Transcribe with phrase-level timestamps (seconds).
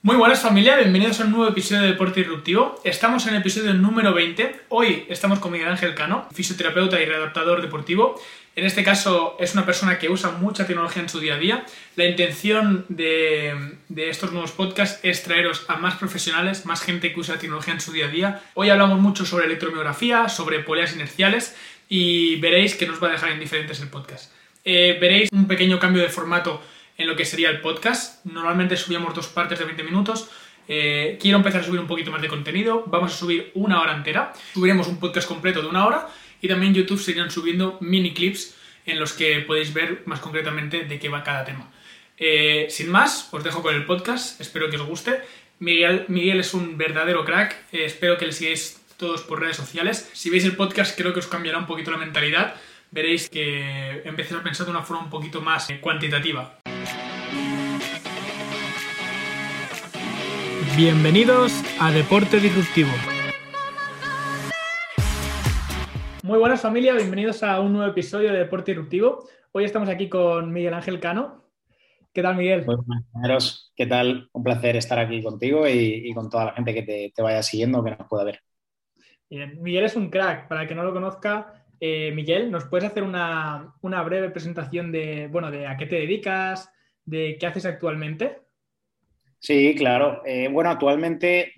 [0.00, 2.80] Muy buenas familia, bienvenidos a un nuevo episodio de Deporte Disruptivo.
[2.84, 4.60] Estamos en el episodio número 20.
[4.68, 8.14] Hoy estamos con Miguel Ángel Cano, fisioterapeuta y readaptador deportivo.
[8.54, 11.66] En este caso es una persona que usa mucha tecnología en su día a día.
[11.96, 17.18] La intención de, de, estos nuevos podcasts es traeros a más profesionales, más gente que
[17.18, 18.42] usa tecnología en su día a día.
[18.54, 21.56] Hoy hablamos mucho sobre electromiografía, sobre poleas inerciales
[21.88, 24.32] y veréis que nos va a dejar indiferentes el podcast.
[24.64, 26.62] Eh, veréis un pequeño cambio de formato
[26.98, 28.24] en lo que sería el podcast.
[28.26, 30.28] Normalmente subíamos dos partes de 20 minutos.
[30.66, 32.84] Eh, quiero empezar a subir un poquito más de contenido.
[32.86, 34.34] Vamos a subir una hora entera.
[34.52, 36.08] Subiremos un podcast completo de una hora.
[36.42, 40.98] Y también YouTube seguirán subiendo mini clips en los que podéis ver más concretamente de
[40.98, 41.70] qué va cada tema.
[42.16, 44.40] Eh, sin más, os dejo con el podcast.
[44.40, 45.20] Espero que os guste.
[45.60, 46.06] Miguel,
[46.40, 47.52] es un verdadero crack.
[47.72, 50.10] Eh, espero que le sigáis todos por redes sociales.
[50.12, 52.56] Si veis el podcast creo que os cambiará un poquito la mentalidad.
[52.90, 56.57] Veréis que empecéis a pensar de una forma un poquito más cuantitativa.
[60.78, 62.90] Bienvenidos a Deporte Disruptivo.
[66.22, 69.26] Muy buenas familia, bienvenidos a un nuevo episodio de Deporte Disruptivo.
[69.50, 71.42] Hoy estamos aquí con Miguel Ángel Cano.
[72.12, 72.64] ¿Qué tal, Miguel?
[72.64, 72.76] Muy
[73.10, 74.30] buenas, ¿qué tal?
[74.32, 77.96] Un placer estar aquí contigo y, con toda la gente que te, vaya siguiendo, que
[77.96, 78.40] nos pueda ver.
[79.28, 80.46] Bien, Miguel es un crack.
[80.46, 84.92] Para el que no lo conozca, eh, Miguel, ¿nos puedes hacer una, una, breve presentación
[84.92, 86.72] de, bueno, de a qué te dedicas,
[87.04, 88.47] de qué haces actualmente?
[89.40, 90.22] Sí, claro.
[90.26, 91.52] Eh, bueno, actualmente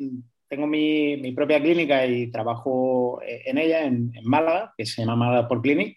[0.48, 5.48] tengo mi, propia clínica y trabajo eh, en ella, en, Málaga, que se llama Málaga
[5.48, 5.96] por Clinic,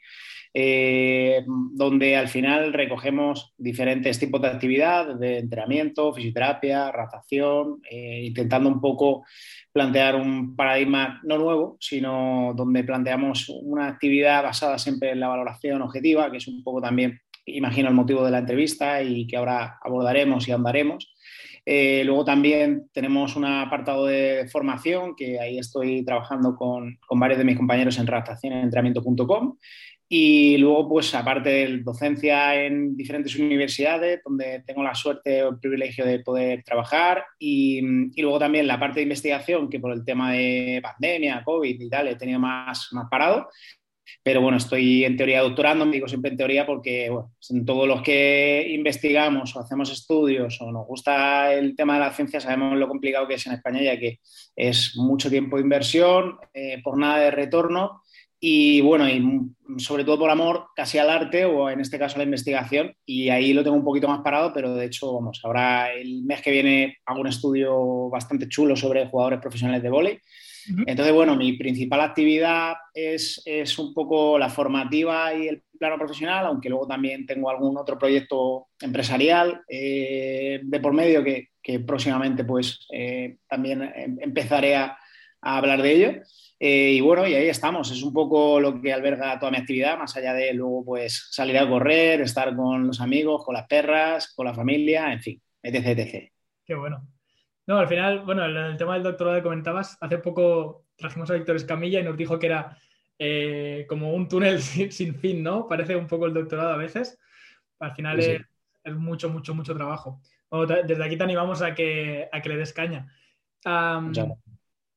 [0.54, 8.80] eh, donde al final recogemos diferentes tipos de actividad, de entrenamiento, fisioterapia, ratación, intentando un
[8.80, 9.26] poco
[9.74, 15.82] plantear un paradigma no nuevo, sino donde planteamos una actividad basada siempre en la valoración
[15.82, 19.80] objetiva, que es un poco también, imagino, el motivo de la entrevista y que ahora
[19.82, 21.14] abordaremos y andaremos.
[21.66, 27.46] Eh, luego también tenemos un apartado de formación, que ahí estoy trabajando con, varios de
[27.46, 29.58] mis compañeros en redactación en entrenamiento.com.
[30.10, 35.60] Y luego, pues aparte de docencia en diferentes universidades, donde tengo la suerte o el
[35.60, 37.26] privilegio de poder trabajar.
[37.40, 37.80] Y,
[38.14, 41.90] y, luego también la parte de investigación, que por el tema de pandemia, COVID y
[41.90, 43.48] tal, he tenido más, más parado.
[44.22, 47.88] Pero bueno, estoy en teoría doctorando, me digo siempre en teoría porque bueno, en todos
[47.88, 52.78] los que investigamos o hacemos estudios o nos gusta el tema de la ciencia sabemos
[52.78, 54.20] lo complicado que es en España ya que
[54.56, 58.04] es mucho tiempo de inversión eh, por nada de retorno
[58.46, 59.24] y bueno, y
[59.80, 62.94] sobre todo por amor casi al arte o en este caso a la investigación.
[63.06, 66.42] Y ahí lo tengo un poquito más parado, pero de hecho, vamos, ahora el mes
[66.42, 70.20] que viene hago un estudio bastante chulo sobre jugadores profesionales de vóley
[70.86, 76.46] entonces, bueno, mi principal actividad es, es, un poco la formativa y el plano profesional,
[76.46, 82.46] aunque luego también tengo algún otro proyecto empresarial eh, de por medio que, que próximamente
[82.46, 84.98] pues eh, también em, empezaré a,
[85.42, 86.14] a, hablar de ello.
[86.60, 89.98] Eh, y bueno, y ahí estamos, es un poco lo que alberga toda mi actividad,
[89.98, 94.34] más allá de luego pues salir a correr, estar con los amigos, con las perras,
[94.34, 95.88] con la familia, en fin, etc.
[95.88, 96.32] etc.
[96.66, 97.06] Qué bueno.
[97.66, 101.56] No, al final, bueno, el, tema del doctorado que comentabas, hace poco trajimos a Víctor
[101.56, 102.78] Escamilla y nos dijo que era
[103.18, 105.68] eh, como un túnel sin, fin, ¿no?
[105.68, 107.20] Parece un poco el doctorado a veces.
[107.80, 110.22] Al final Es, mucho, mucho, mucho trabajo.
[110.52, 113.08] desde aquí te animamos a que, a que le des caña.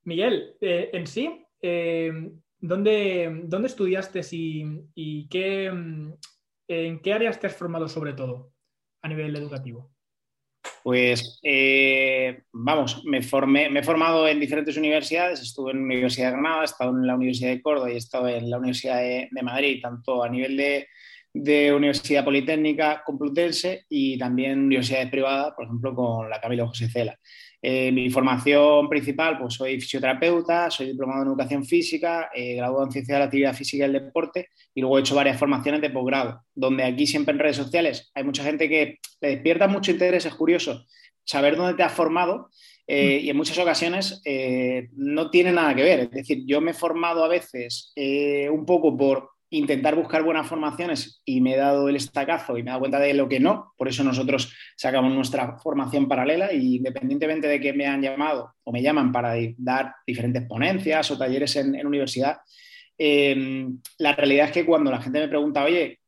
[0.02, 7.46] Miguel, eh, en sí, eh, ¿dónde, ¿dónde, estudiaste y, y qué, en qué áreas te
[7.46, 8.52] has formado sobre todo
[9.02, 9.95] a nivel educativo?
[10.82, 16.26] Pues eh, vamos, me, formé, me he formado en diferentes universidades, estuve en la Universidad
[16.26, 18.98] de Granada, he estado en la Universidad de Córdoba y he estado en la Universidad
[18.98, 20.86] de, Madrid, tanto a nivel de,
[21.32, 27.18] de, Universidad Politécnica Complutense y también universidades privadas, por ejemplo, con la Camilo José Cela.
[27.68, 32.92] Eh, mi formación principal, pues soy fisioterapeuta, soy diplomado en educación física, eh, graduado en
[32.92, 35.90] ciencia de la actividad física y el deporte y luego he hecho varias formaciones de
[35.90, 40.24] posgrado, donde aquí siempre en redes sociales hay mucha gente que le despierta mucho interés,
[40.26, 40.86] es curioso
[41.24, 42.50] saber dónde te has formado
[42.86, 44.22] eh, y en muchas ocasiones
[44.94, 45.98] no tiene nada que ver.
[45.98, 51.20] Es decir, yo me he formado a veces un poco por intentar buscar buenas formaciones
[51.24, 53.72] y me he dado el estacazo y me he dado cuenta de lo que no.
[53.76, 58.72] Por eso nosotros sacamos nuestra formación paralela y independientemente de que me han llamado o
[58.72, 62.38] me llaman para dar diferentes ponencias o talleres en, universidad,
[62.98, 66.00] em, la realidad es que cuando la gente me pregunta, oye,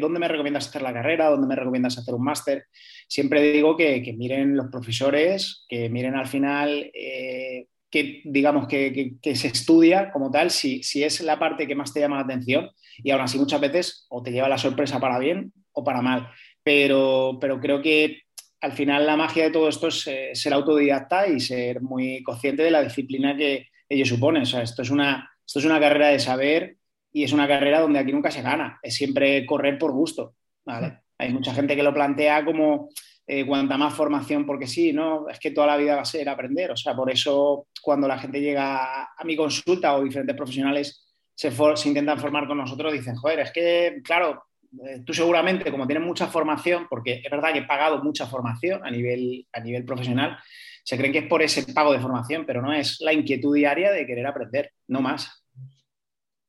[0.00, 1.28] ¿dónde me recomiendas hacer la carrera?
[1.28, 2.64] ¿Dónde me recomiendas hacer un máster?
[3.06, 6.90] Siempre digo que, miren los profesores, que miren al final...
[6.94, 11.92] Eh, que digamos que, se estudia como tal, si, si, es la parte que más
[11.92, 15.18] te llama la atención y aún así muchas veces o te lleva la sorpresa para
[15.18, 16.28] bien o para mal.
[16.62, 18.22] Pero, pero creo que
[18.60, 22.62] al final la magia de todo esto es eh, ser autodidacta y ser muy consciente
[22.62, 24.40] de la disciplina que ello supone.
[24.40, 26.76] O sea, esto es una, esto es una carrera de saber
[27.12, 30.34] y es una carrera donde aquí nunca se gana, es siempre correr por gusto.
[30.64, 30.98] ¿vale?
[31.16, 32.90] Hay mucha gente que lo plantea como
[33.30, 35.28] eh, cuanta más formación, porque sí, ¿no?
[35.28, 36.70] Es que toda la vida va a ser aprender.
[36.70, 41.52] O sea, por eso cuando la gente llega a mi consulta o diferentes profesionales se,
[41.84, 44.44] intentan formar con nosotros, dicen, joder, es que, claro,
[44.82, 48.80] eh, tú seguramente, como tienes mucha formación, porque es verdad que he pagado mucha formación
[48.82, 50.38] a nivel, a nivel profesional,
[50.82, 53.92] se creen que es por ese pago de formación, pero no es la inquietud diaria
[53.92, 55.44] de querer aprender, no más.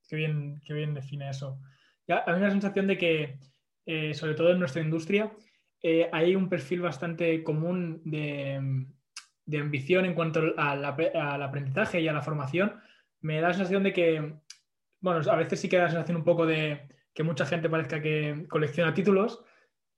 [0.08, 1.60] Qué bien, qué bien define eso.
[2.08, 3.38] Ya, a mí me da la sensación de que,
[3.86, 5.30] eh, sobre todo en nuestra industria,
[5.81, 8.86] eh, hay un perfil bastante común de,
[9.46, 12.80] de ambición en cuanto al, al, aprendizaje y a la formación.
[13.22, 14.34] Me da la sensación de que,
[15.02, 18.02] bueno, a veces sí que da la sensación un poco de que mucha gente parezca
[18.02, 19.44] que colecciona títulos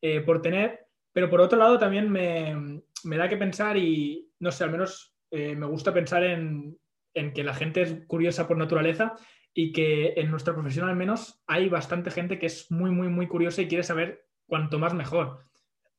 [0.02, 4.52] eh, por tener, pero por otro lado también me, me, da que pensar y, no
[4.52, 6.78] sé, al menos me gusta pensar en,
[7.14, 9.16] en que la gente es curiosa por naturaleza
[9.54, 13.28] y que en nuestra profesión al menos hay bastante gente que es muy, muy, muy
[13.28, 15.46] curiosa y quiere saber cuanto más mejor.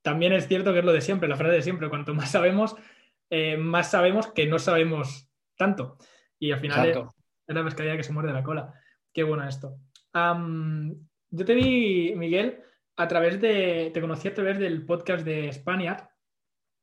[0.02, 2.76] También es cierto que es lo de siempre, la frase de siempre, cuanto más sabemos,
[3.30, 5.96] eh, más sabemos que no sabemos tanto.
[6.38, 8.74] Y al final es, la pescadilla que se muerde la cola.
[9.12, 9.78] Qué bueno esto.
[10.14, 12.60] yo te vi, Miguel,
[12.96, 16.08] a través de, te conocí a través del podcast de España.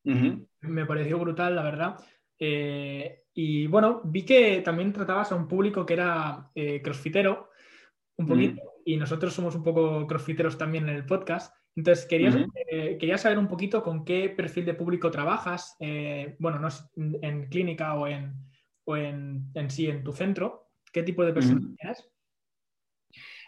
[0.03, 1.97] Me pareció brutal, la verdad.
[2.39, 7.51] Eh, y bueno, vi que también tratabas a un público que era eh, crossfitero,
[8.17, 11.55] un poquito, y nosotros somos un poco crossfiteros también en el podcast.
[11.79, 16.59] Entonces, quería, eh, quería saber un poquito con qué perfil de público trabajas, eh, bueno,
[16.59, 16.67] no
[17.21, 18.33] en clínica o en,
[18.83, 22.05] o en, en, sí en tu centro, qué tipo de personas tienes.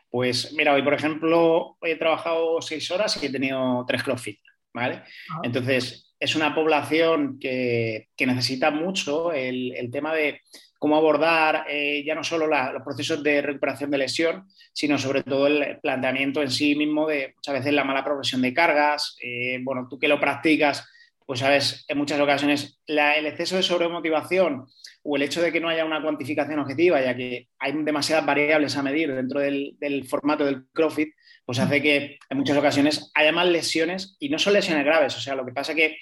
[0.09, 4.39] Pues mira, hoy por ejemplo he trabajado seis horas y he tenido tres CrossFit,
[4.73, 5.03] ¿vale?
[5.43, 10.39] Entonces, es una población que, necesita mucho el, tema de
[10.81, 15.45] cómo abordar eh, ya no solo los procesos de recuperación de lesión, sino sobre todo
[15.45, 19.15] el planteamiento en sí mismo de muchas veces la mala progresión de cargas.
[19.21, 20.89] Eh, bueno, tú que lo practicas,
[21.23, 24.65] pues sabes, en muchas ocasiones el exceso de sobremotivación
[25.03, 28.75] o el hecho de que no haya una cuantificación objetiva, ya que hay demasiadas variables
[28.75, 31.13] a medir dentro del, del formato del CrossFit,
[31.45, 35.15] pues hace que en muchas ocasiones haya más lesiones y no son lesiones graves.
[35.15, 35.99] O sea, lo que pasa que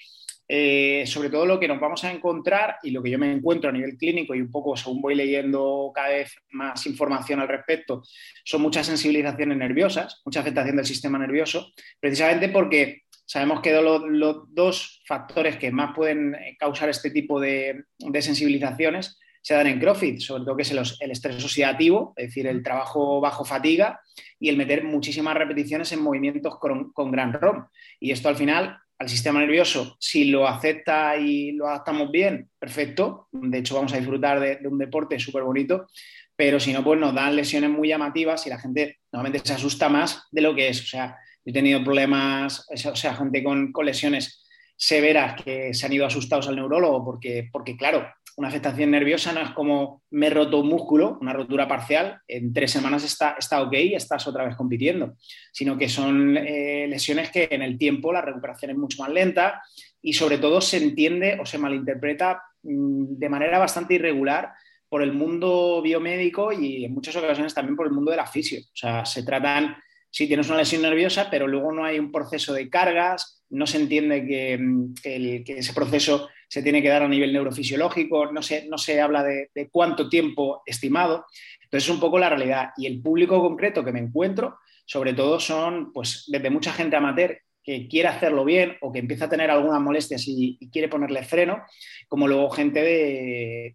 [0.51, 3.69] eh, sobre todo lo que nos vamos a encontrar y lo que yo me encuentro
[3.69, 8.01] a nivel clínico y un poco según voy leyendo cada vez más información al respecto,
[8.43, 15.03] son muchas sensibilizaciones nerviosas, mucha afectación del sistema nervioso, precisamente porque sabemos que los, dos
[15.05, 17.83] factores que más pueden causar este tipo de,
[18.19, 22.63] sensibilizaciones se dan en CrossFit, sobre todo que es el, estrés oxidativo, es decir, el
[22.63, 24.01] trabajo bajo fatiga
[24.39, 27.67] y el meter muchísimas repeticiones en movimientos con, gran ROM.
[27.99, 33.29] Y esto al final al sistema nervioso, si lo acepta y lo adaptamos bien, perfecto.
[33.31, 35.87] De hecho, vamos a disfrutar de, un deporte súper bonito,
[36.35, 39.87] pero si no, pues nos dan lesiones muy llamativas y la gente normalmente se asusta
[39.87, 40.81] más de lo que es.
[40.81, 41.15] O sea,
[41.45, 46.47] he tenido problemas, o sea, gente con, con lesiones severas que se han ido asustados
[46.49, 48.05] al neurólogo porque, porque claro,
[48.39, 52.53] una afectación nerviosa no es como me he roto un músculo, una rotura parcial, en
[52.53, 55.15] tres semanas está, está ok y estás otra vez compitiendo,
[55.51, 59.61] sino que son eh, lesiones que en el tiempo la recuperación es mucho más lenta
[60.01, 64.53] y sobre todo se entiende o se malinterpreta mm, de manera bastante irregular
[64.87, 68.61] por el mundo biomédico y en muchas ocasiones también por el mundo de la fisio.
[68.61, 69.75] O sea, se tratan,
[70.09, 73.81] sí tienes una lesión nerviosa, pero luego no hay un proceso de cargas, no se
[73.81, 78.67] entiende que, mm, que ese proceso se tiene que dar a nivel neurofisiológico, no se,
[78.67, 81.25] no se habla de, cuánto tiempo estimado.
[81.61, 82.71] Entonces es un poco la realidad.
[82.75, 87.37] Y el público concreto que me encuentro, sobre todo son pues desde mucha gente amateur
[87.63, 91.61] que quiere hacerlo bien o que empieza a tener algunas molestias y, quiere ponerle freno,
[92.07, 92.81] como luego gente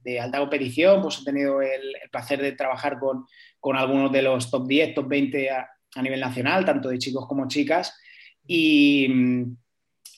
[0.02, 3.26] de, alta competición, pues he tenido el, placer de trabajar con,
[3.76, 5.68] algunos de los top 10, top 20 a,
[6.02, 7.96] nivel nacional, tanto de chicos como chicas.
[8.44, 9.08] Y,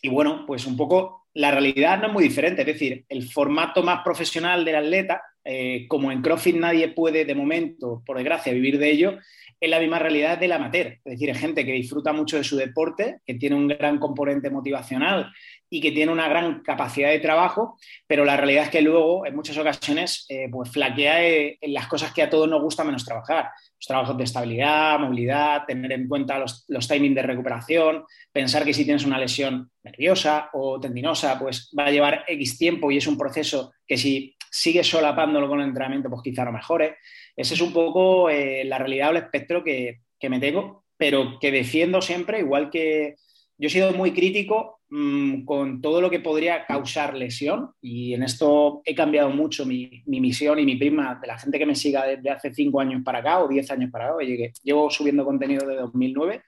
[0.01, 2.63] y, bueno, pues un poco la realidad no es muy diferente.
[2.63, 7.35] Es decir, el formato más profesional del atleta, eh, como en CrossFit nadie puede de
[7.35, 9.19] momento, por desgracia, vivir de ello,
[9.61, 10.87] es la misma realidad del amateur.
[10.87, 14.49] Es decir, es gente que disfruta mucho de su deporte, que tiene un gran componente
[14.49, 15.31] motivacional
[15.69, 17.77] y que tiene una gran capacidad de trabajo,
[18.07, 21.87] pero la realidad es que luego, en muchas ocasiones, eh, pues flaquea eh, en las
[21.87, 23.51] cosas que a todos nos gusta menos trabajar.
[23.79, 28.73] Los trabajos de estabilidad, movilidad, tener en cuenta los, los timings de recuperación, pensar que
[28.73, 33.07] si tienes una lesión nerviosa o tendinosa, pues va a llevar X tiempo y es
[33.07, 36.97] un proceso que si sigues solapándolo con el entrenamiento, pues quizá no mejore.
[37.37, 41.39] Esa es un poco eh, la realidad o el espectro que, que me tengo, pero
[41.39, 43.17] que defiendo siempre, igual que
[43.59, 48.23] yo he sido muy crítico mm, con todo lo que podría causar lesión y en
[48.23, 52.07] esto he cambiado mucho mi, misión y mi prima de la gente que me siga
[52.07, 54.17] desde hace cinco años para acá o diez años para acá.
[54.17, 56.43] Oye, llevo subiendo contenido de 2009.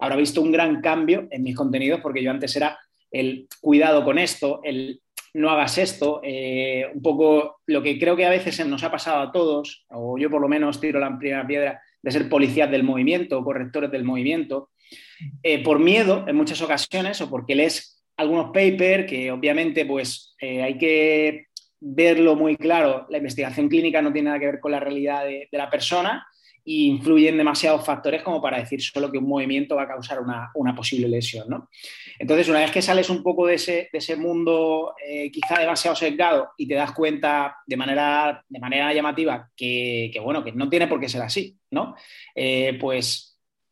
[0.00, 2.78] Habrá visto un gran cambio en mis contenidos porque yo antes era
[3.10, 5.00] el cuidado con esto, el
[5.34, 9.20] no hagas esto, eh, un poco lo que creo que a veces nos ha pasado
[9.20, 12.84] a todos, o yo por lo menos tiro la primera piedra de ser policías del
[12.84, 14.70] movimiento, correctores del movimiento,
[15.42, 20.62] eh, por miedo en muchas ocasiones o porque lees algunos papers que obviamente pues eh,
[20.62, 21.46] hay que
[21.80, 25.48] verlo muy claro, la investigación clínica no tiene nada que ver con la realidad de,
[25.52, 26.26] la persona
[26.64, 30.74] e influyen demasiados factores como para decir solo que un movimiento va a causar una,
[30.74, 31.48] posible lesión.
[31.48, 31.68] ¿no?
[32.18, 35.96] Entonces, una vez que sales un poco de ese, de ese mundo eh, quizá demasiado
[35.96, 40.68] sesgado y te das cuenta de manera, de manera llamativa que, que, bueno, que no
[40.68, 41.94] tiene por qué ser así, ¿no?
[42.80, 43.28] pues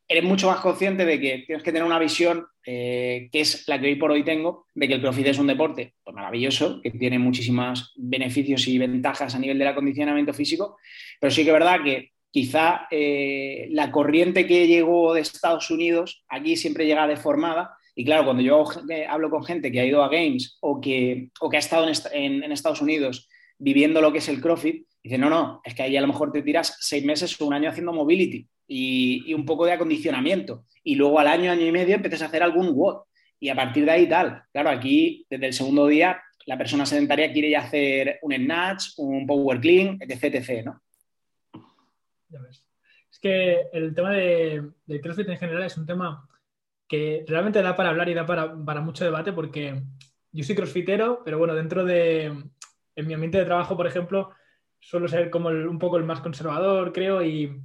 [0.08, 3.80] eres mucho más consciente de que tienes que tener una visión eh, que es la
[3.80, 6.90] que hoy por hoy tengo, de que el CrossFit es un deporte pues, maravilloso, que
[6.90, 10.76] tiene muchísimos beneficios y ventajas a nivel del acondicionamiento físico,
[11.20, 16.22] pero sí que es verdad que quizá eh, la corriente que llegó de Estados Unidos
[16.28, 17.78] aquí siempre llega deformada.
[17.94, 21.30] Y claro, cuando yo eh, hablo con gente que ha ido a Games o que,
[21.40, 23.26] o que ha estado en, Estados Unidos
[23.56, 26.30] viviendo lo que es el CrossFit, dice, no, no, es que ahí a lo mejor
[26.30, 30.66] te tiras seis meses o un año haciendo mobility y, un poco de acondicionamiento.
[30.84, 32.98] Y luego al año, año y medio empiezas a hacer algún WOD.
[33.40, 34.42] Y a partir de ahí tal.
[34.52, 39.26] Claro, aquí desde el segundo día la persona sedentaria quiere ya hacer un snatch, un
[39.26, 40.82] power clean, etc, etc ¿no?
[42.28, 42.64] Ya ves.
[43.10, 46.28] Es que el tema de, del CrossFit en general es un tema
[46.88, 49.82] que realmente da para hablar y da para, para mucho debate porque
[50.32, 54.30] yo soy crossfitero, pero bueno, dentro de, en mi ambiente de trabajo, por ejemplo,
[54.80, 57.60] suelo ser como un poco el más conservador, creo, y,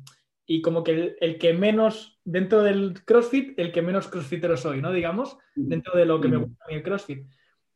[0.45, 4.91] y como que el, que menos, dentro del CrossFit, el que menos CrossFitero soy, ¿no?
[4.91, 7.25] Digamos, dentro de lo que me gusta a mí el CrossFit.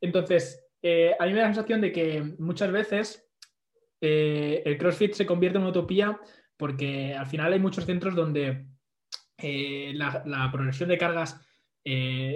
[0.00, 3.28] Entonces, eh, a mí me da la sensación de que muchas veces
[4.00, 6.20] eh, el CrossFit se convierte en una utopía
[6.56, 8.66] porque al final hay muchos centros donde
[9.38, 11.40] eh, la, progresión de cargas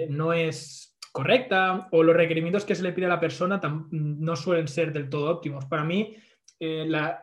[0.09, 3.59] no es correcta o los requerimientos que se le pide a la persona
[3.91, 5.65] no suelen ser del todo óptimos.
[5.65, 6.15] Para mí,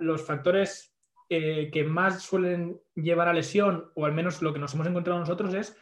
[0.01, 0.89] los factores
[1.31, 5.21] eh, que más suelen llevar a lesión, o al menos lo que nos hemos encontrado
[5.21, 5.77] nosotros, es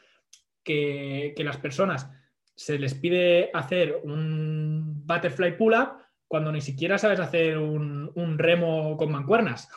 [0.65, 2.11] que, las personas
[2.57, 9.13] se les pide hacer un butterfly pull-up cuando ni siquiera sabes hacer un, remo con
[9.13, 9.69] mancuernas.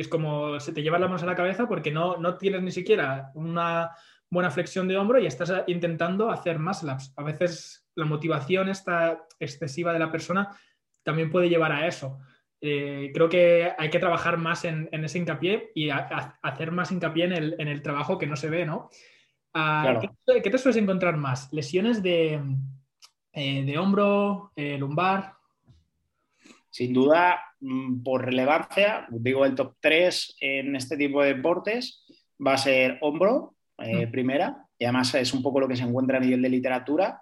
[0.00, 2.62] Y es como se te lleva las manos a la cabeza porque no, no tienes
[2.62, 3.90] ni siquiera una
[4.30, 7.12] buena flexión de hombro y estás intentando hacer más laps.
[7.18, 10.56] A veces la motivación esta excesiva de la persona
[11.02, 12.18] también puede llevar a eso.
[12.62, 17.68] Eh, creo que hay que trabajar más en, ese hincapié y hacer más hincapié en
[17.68, 18.88] el, trabajo que no se ve, ¿no?
[19.52, 21.52] Ah, ¿qué, te sueles encontrar más?
[21.52, 22.40] ¿Lesiones de,
[23.34, 25.34] eh, hombro, eh, lumbar?
[26.70, 27.49] Sin duda,
[28.02, 32.04] por relevancia, digo el top 3 en este tipo de deportes
[32.44, 34.10] va a ser hombro, mm.
[34.10, 37.20] primera, y además es un poco lo que se encuentra a nivel de literatura,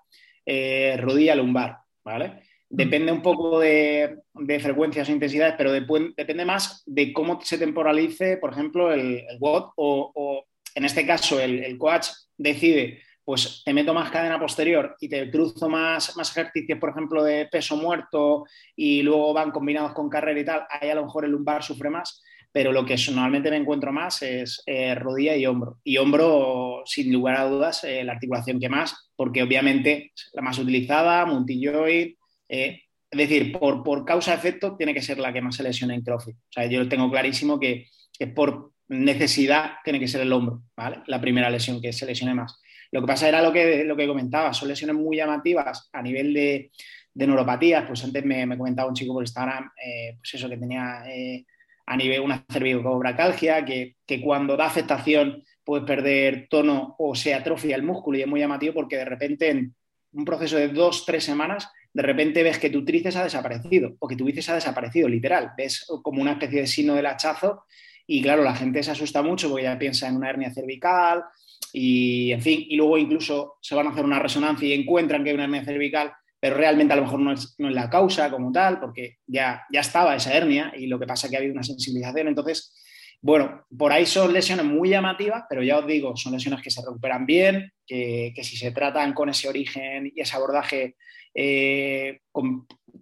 [0.98, 2.42] rodilla, lumbar, ¿vale?
[2.70, 4.18] Depende un poco de,
[4.60, 9.72] frecuencias o intensidades, pero depende más de cómo se temporalice, por ejemplo, el, el WOD
[9.76, 15.30] o, en este caso el, coach decide, pues te meto más cadena posterior y te
[15.30, 20.40] cruzo más, más ejercicios, por ejemplo, de peso muerto y luego van combinados con carrera
[20.40, 23.58] y tal, ahí a lo mejor el lumbar sufre más, pero lo que normalmente me
[23.58, 25.78] encuentro más es eh, rodilla y hombro.
[25.84, 30.58] Y hombro, sin lugar a dudas, eh, la articulación que más, porque obviamente la más
[30.58, 32.16] utilizada, multijoint,
[32.48, 32.80] eh,
[33.10, 36.34] es decir, por, por causa-efecto tiene que ser la que más se lesiona en CrossFit.
[36.34, 41.02] O sea, yo tengo clarísimo que, es por necesidad tiene que ser el hombro, ¿vale?
[41.08, 42.58] La primera lesión que se lesione más.
[42.90, 46.32] Lo que pasa era lo que, lo que comentaba, son lesiones muy llamativas a nivel
[46.32, 46.70] de,
[47.14, 47.84] neuropatías.
[47.86, 51.44] Pues antes me, comentaba un chico por Instagram, eh, pues eso, que tenía eh,
[51.86, 57.76] a nivel una cervicobracalgia, que, que cuando da afectación puedes perder tono o se atrofia
[57.76, 59.74] el músculo y es muy llamativo porque de repente en
[60.12, 64.06] un proceso de dos, tres semanas de repente ves que tu tríceps ha desaparecido o
[64.06, 65.52] que tu bíceps ha desaparecido, literal.
[65.56, 67.64] Ves como una especie de signo del hachazo
[68.06, 71.24] y claro, la gente se asusta mucho porque ya piensa en una hernia cervical
[71.72, 75.30] y, en fin, y luego incluso se van a hacer una resonancia y encuentran que
[75.30, 78.80] hay una hernia cervical, pero realmente a lo mejor no es, la causa como tal,
[78.80, 81.62] porque ya, ya estaba esa hernia y lo que pasa es que ha habido una
[81.62, 82.28] sensibilización.
[82.28, 82.74] Entonces,
[83.20, 86.80] bueno, por ahí son lesiones muy llamativas, pero ya os digo, son lesiones que se
[86.80, 90.96] recuperan bien, que, que si se tratan con ese origen y ese abordaje
[91.34, 92.20] eh,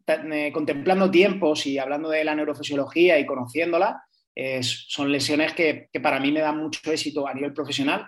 [0.07, 4.03] eh, contemplando tiempos y hablando de la neurofisiología y conociéndola,
[4.61, 8.07] son lesiones que, para mí me dan mucho éxito a nivel profesional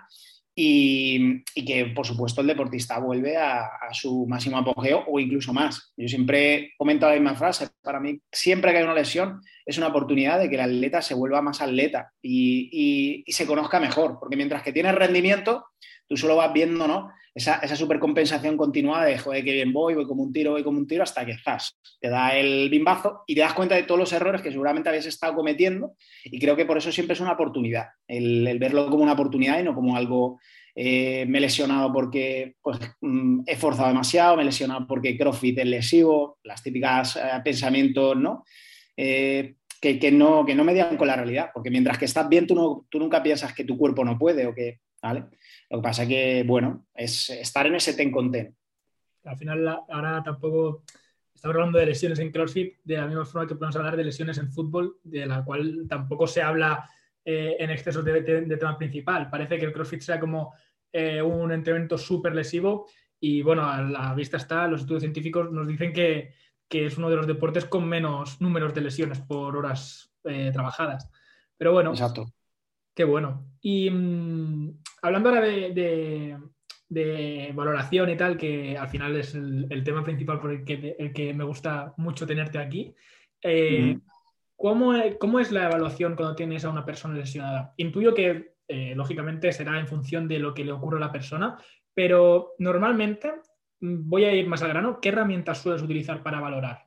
[0.61, 5.93] y, que, por supuesto, el deportista vuelve a, su máximo apogeo o incluso más.
[5.95, 9.87] Yo siempre comento la misma frase, para mí siempre que hay una lesión es una
[9.87, 14.61] oportunidad de que el atleta se vuelva más atleta y, se conozca mejor, porque mientras
[14.61, 15.65] que tienes rendimiento,
[16.09, 17.09] tú solo vas viendo ¿no?
[17.33, 20.79] Esa, esa supercompensación continuada de, joder, qué bien voy, voy como un tiro, voy como
[20.79, 23.99] un tiro, hasta que estás, te da el bimbazo y te das cuenta de todos
[23.99, 25.93] los errores que seguramente habías estado cometiendo
[26.25, 29.63] y creo que por eso siempre es una oportunidad, el verlo como una oportunidad y
[29.63, 30.39] no como algo
[30.81, 35.59] eh, me he lesionado porque pues, mm, he forzado demasiado, me he lesionado porque CrossFit
[35.59, 38.45] es lesivo, las típicas eh, pensamientos, ¿no?
[38.95, 40.45] Eh, que, ¿no?
[40.45, 43.21] que no median con la realidad, porque mientras que estás bien, tú, no, tú nunca
[43.21, 45.25] piensas que tu cuerpo no puede o que, ¿vale?
[45.69, 48.55] Lo que pasa es que, bueno, es estar en ese ten con ten.
[49.23, 50.83] Al final, ahora tampoco
[51.33, 54.37] estamos hablando de lesiones en CrossFit, de la misma forma que podemos hablar de lesiones
[54.37, 56.89] en fútbol, de la cual tampoco se habla
[57.23, 59.29] en exceso de, de, tema principal.
[59.29, 60.53] Parece que el CrossFit sea como
[60.91, 62.87] eh, un entrenamiento súper lesivo
[63.19, 66.33] y bueno, a la vista está, los estudios científicos nos dicen que,
[66.69, 71.09] es uno de los deportes con menos números de lesiones por horas eh, trabajadas.
[71.57, 72.31] Pero bueno, Exacto.
[72.99, 73.45] Qué bueno.
[73.61, 76.37] Y mm, hablando ahora de,
[77.53, 81.33] valoración y tal, que al final es el, tema principal por el que, el que,
[81.33, 82.93] me gusta mucho tenerte aquí.
[83.41, 83.97] Eh,
[84.57, 87.73] ¿cómo, ¿Cómo es la evaluación cuando tienes a una persona lesionada?
[87.77, 91.57] Intuyo que eh, lógicamente será en función de lo que le ocurra a la persona,
[91.93, 93.31] pero normalmente,
[93.79, 96.85] mm, voy a ir más al grano, ¿qué herramientas sueles utilizar para valorar?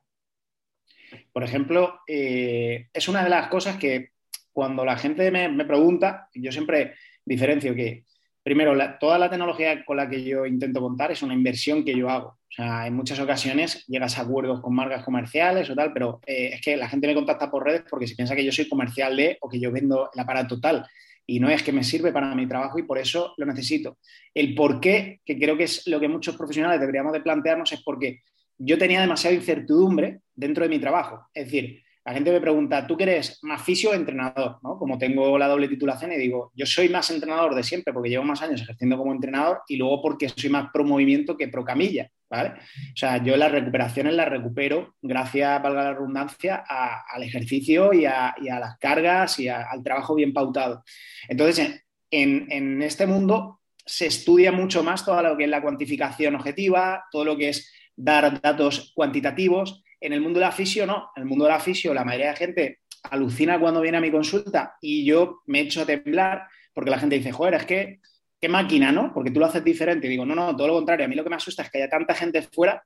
[1.32, 4.11] Por ejemplo, eh, es una de las cosas que
[4.52, 6.94] cuando la gente me, pregunta, yo siempre
[7.24, 8.04] diferencio que,
[8.42, 12.08] primero, toda la tecnología con la que yo intento contar es una inversión que yo
[12.10, 12.28] hago.
[12.28, 16.50] O sea, en muchas ocasiones llegas a acuerdos con marcas comerciales o tal, pero eh,
[16.54, 19.16] es que la gente me contacta por redes porque se piensa que yo soy comercial
[19.16, 20.84] de o que yo vendo el aparato tal
[21.26, 23.98] y no es que me sirve para mi trabajo y por eso lo necesito.
[24.34, 27.82] El por qué, que creo que es lo que muchos profesionales deberíamos de plantearnos, es
[27.82, 28.22] porque
[28.58, 31.28] yo tenía demasiada incertidumbre dentro de mi trabajo.
[31.32, 34.58] Es decir, la gente me pregunta, ¿tú eres más fisio o entrenador?
[34.62, 34.76] ¿no?
[34.76, 38.24] Como tengo la doble titulación y digo, yo soy más entrenador de siempre porque llevo
[38.24, 42.10] más años ejerciendo como entrenador y luego porque soy más pro movimiento que pro camilla,
[42.28, 42.50] ¿vale?
[42.50, 48.34] O sea, yo las recuperaciones las recupero gracias, valga la redundancia, al ejercicio y a,
[48.40, 50.82] las cargas y al trabajo bien pautado.
[51.28, 56.34] Entonces, en, en este mundo se estudia mucho más todo lo que es la cuantificación
[56.34, 61.10] objetiva, todo lo que es dar datos cuantitativos en el mundo de la fisio no,
[61.16, 64.10] en el mundo de la fisio la mayoría de gente alucina cuando viene a mi
[64.10, 68.00] consulta y yo me echo a temblar porque la gente dice, joder, es que
[68.42, 69.12] qué máquina, ¿no?
[69.14, 70.08] Porque tú lo haces diferente.
[70.08, 71.04] Y digo, no, no, todo lo contrario.
[71.04, 72.82] A mí lo que me asusta es que haya tanta gente fuera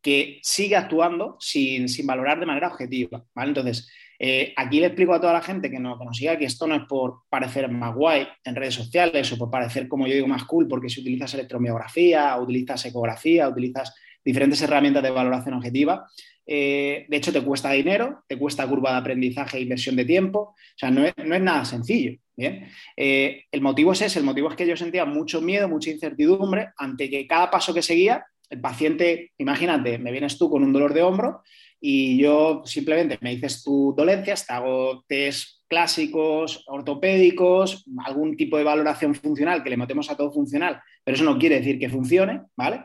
[0.00, 3.48] que sigue actuando sin, valorar de manera objetiva, ¿vale?
[3.48, 6.44] Entonces, eh, aquí le explico a toda la gente que no, que no siga que
[6.46, 10.14] esto no es por parecer más guay en redes sociales o por parecer, como yo
[10.14, 16.06] digo, más cool porque si utilizas electromiografía, utilizas ecografía, utilizas diferentes herramientas de valoración objetiva,
[16.46, 20.38] eh, de hecho, te cuesta dinero, te cuesta curva de aprendizaje e inversión de tiempo.
[20.40, 22.18] O sea, no es, nada sencillo.
[22.36, 22.68] ¿bien?
[22.96, 26.68] Eh, el motivo es ese, el motivo es que yo sentía mucho miedo, mucha incertidumbre
[26.76, 30.92] ante que cada paso que seguía, el paciente, imagínate, me vienes tú con un dolor
[30.92, 31.42] de hombro
[31.80, 38.64] y yo simplemente me dices tu dolencias, te hago test clásicos, ortopédicos, algún tipo de
[38.64, 42.42] valoración funcional que le metemos a todo funcional, pero eso no quiere decir que funcione,
[42.56, 42.84] ¿vale?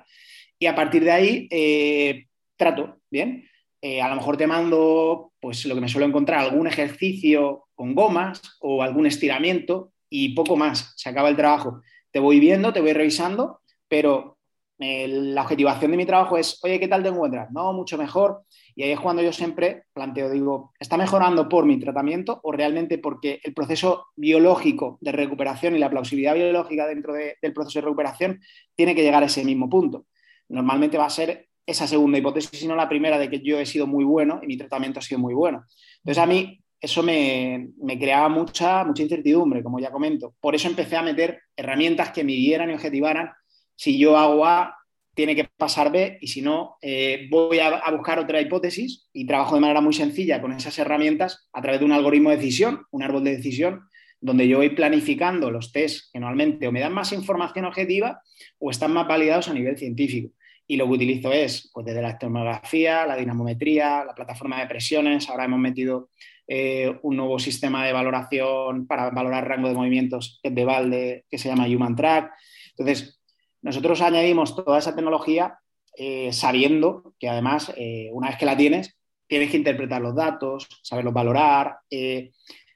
[0.58, 2.26] Y a partir de ahí, eh,
[2.58, 3.49] trato, ¿bien?
[3.82, 7.96] Eh, a lo mejor te mando, pues lo que me suelo encontrar, algún ejercicio con
[7.96, 11.82] gomas o algún estiramiento y poco más, se acaba el trabajo.
[12.12, 14.38] Te voy viendo, te voy revisando, pero
[14.80, 17.52] eh, la objetivación de mi trabajo es, oye, ¿qué tal te encuentras?
[17.52, 18.44] No, mucho mejor.
[18.76, 22.98] Y ahí es cuando yo siempre planteo, digo, ¿está mejorando por mi tratamiento o realmente
[22.98, 28.42] porque el proceso biológico de recuperación y la plausibilidad biológica dentro del proceso de recuperación
[28.76, 30.06] tiene que llegar a ese mismo punto?
[30.48, 33.86] Normalmente va a ser esa segunda hipótesis, sino la primera de que yo he sido
[33.86, 35.66] muy bueno y mi tratamiento ha sido muy bueno.
[35.98, 40.34] Entonces a mí eso me, creaba mucha, mucha incertidumbre, como ya comento.
[40.40, 43.32] Por eso empecé a meter herramientas que midieran y objetivaran
[43.76, 44.76] si yo hago A,
[45.14, 49.26] tiene que pasar B y si no, eh, voy a, a, buscar otra hipótesis y
[49.26, 52.86] trabajo de manera muy sencilla con esas herramientas a través de un algoritmo de decisión,
[52.92, 53.82] un árbol de decisión,
[54.22, 58.22] donde yo voy planificando los test que normalmente o me dan más información objetiva
[58.58, 60.34] o están más validados a nivel científico
[60.72, 65.28] y lo que utilizo es pues, desde la tomografía, la dinamometría, la plataforma de presiones.
[65.28, 66.10] Ahora hemos metido
[66.48, 71.50] eh, un nuevo sistema de valoración para valorar rango de movimientos de balde que se
[71.50, 72.32] llama Human Track.
[72.78, 73.20] Entonces,
[73.64, 75.58] nosotros añadimos toda esa tecnología
[75.98, 80.68] eh, sabiendo que además, eh, una vez que la tienes, tienes que interpretar los datos,
[80.84, 81.80] saberlos valorar.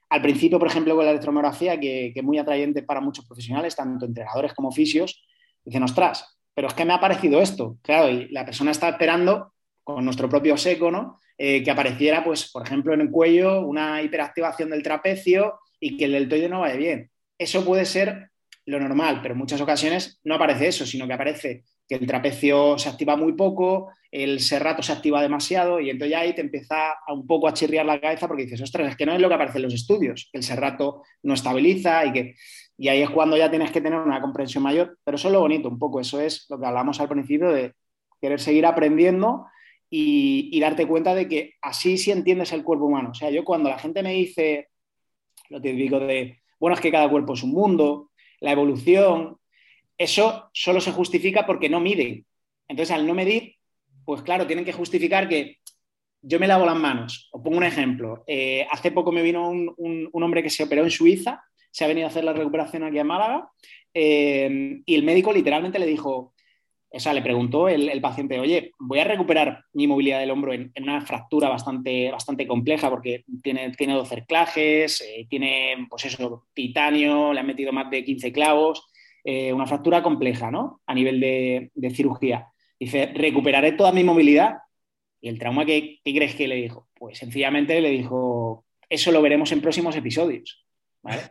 [0.09, 3.75] al principio, por ejemplo, con la electromiografía, que, que es muy atrayente para muchos profesionales,
[3.75, 5.23] tanto entrenadores como fisios,
[5.63, 7.77] dicen, ostras, pero es que me ha parecido esto.
[7.81, 11.19] Claro, y la persona está esperando con nuestro propio seco, ¿no?
[11.37, 16.05] Eh, que apareciera, pues, por ejemplo, en el cuello una hiperactivación del trapecio y que
[16.05, 17.09] el deltoide no vaya bien.
[17.37, 18.29] Eso puede ser
[18.65, 22.77] lo normal, pero en muchas ocasiones no aparece eso, sino que aparece que el trapecio
[22.77, 26.91] se activa muy poco, el serrato se activa demasiado y entonces ya ahí te empieza
[27.05, 29.27] a un poco a chirriar la cabeza porque dices, ostras, es que no es lo
[29.27, 32.35] que aparece en los estudios, que el serrato no estabiliza y que...
[32.77, 35.41] Y ahí es cuando ya tienes que tener una comprensión mayor, pero eso es lo
[35.41, 37.73] bonito, un poco, eso es lo que hablamos al principio de
[38.19, 39.45] querer seguir aprendiendo
[39.89, 43.11] y, darte cuenta de que así sí entiendes el cuerpo humano.
[43.11, 44.69] O sea, yo cuando la gente me dice
[45.49, 48.09] lo típico de, bueno, es que cada cuerpo es un mundo,
[48.39, 49.37] la evolución,
[49.97, 52.25] eso solo se justifica porque no mide.
[52.67, 53.55] Entonces, al no medir,
[54.05, 55.57] pues claro, tienen que justificar que
[56.21, 57.29] yo me lavo las manos.
[57.31, 58.23] Os pongo un ejemplo.
[58.25, 62.05] Eh, hace poco me vino un, hombre que se operó en Suiza, se ha venido
[62.05, 63.49] a hacer la recuperación aquí a Málaga,
[63.93, 66.33] eh, y el médico literalmente le dijo,
[66.95, 70.71] o sea, le preguntó el, paciente, oye, voy a recuperar mi movilidad del hombro en,
[70.79, 77.33] una fractura bastante, bastante compleja porque tiene, tiene dos cerclajes, eh, tiene, pues eso, titanio,
[77.33, 78.91] le han metido más de 15 clavos,
[79.23, 80.81] eh, una fractura compleja, ¿no?
[80.85, 82.49] A nivel de, cirugía.
[82.79, 84.57] Dice, recuperaré toda mi movilidad.
[85.19, 86.89] ¿Y el trauma qué, crees que le dijo?
[86.93, 90.63] Pues sencillamente le dijo, eso lo veremos en próximos episodios,
[91.01, 91.21] ¿vale?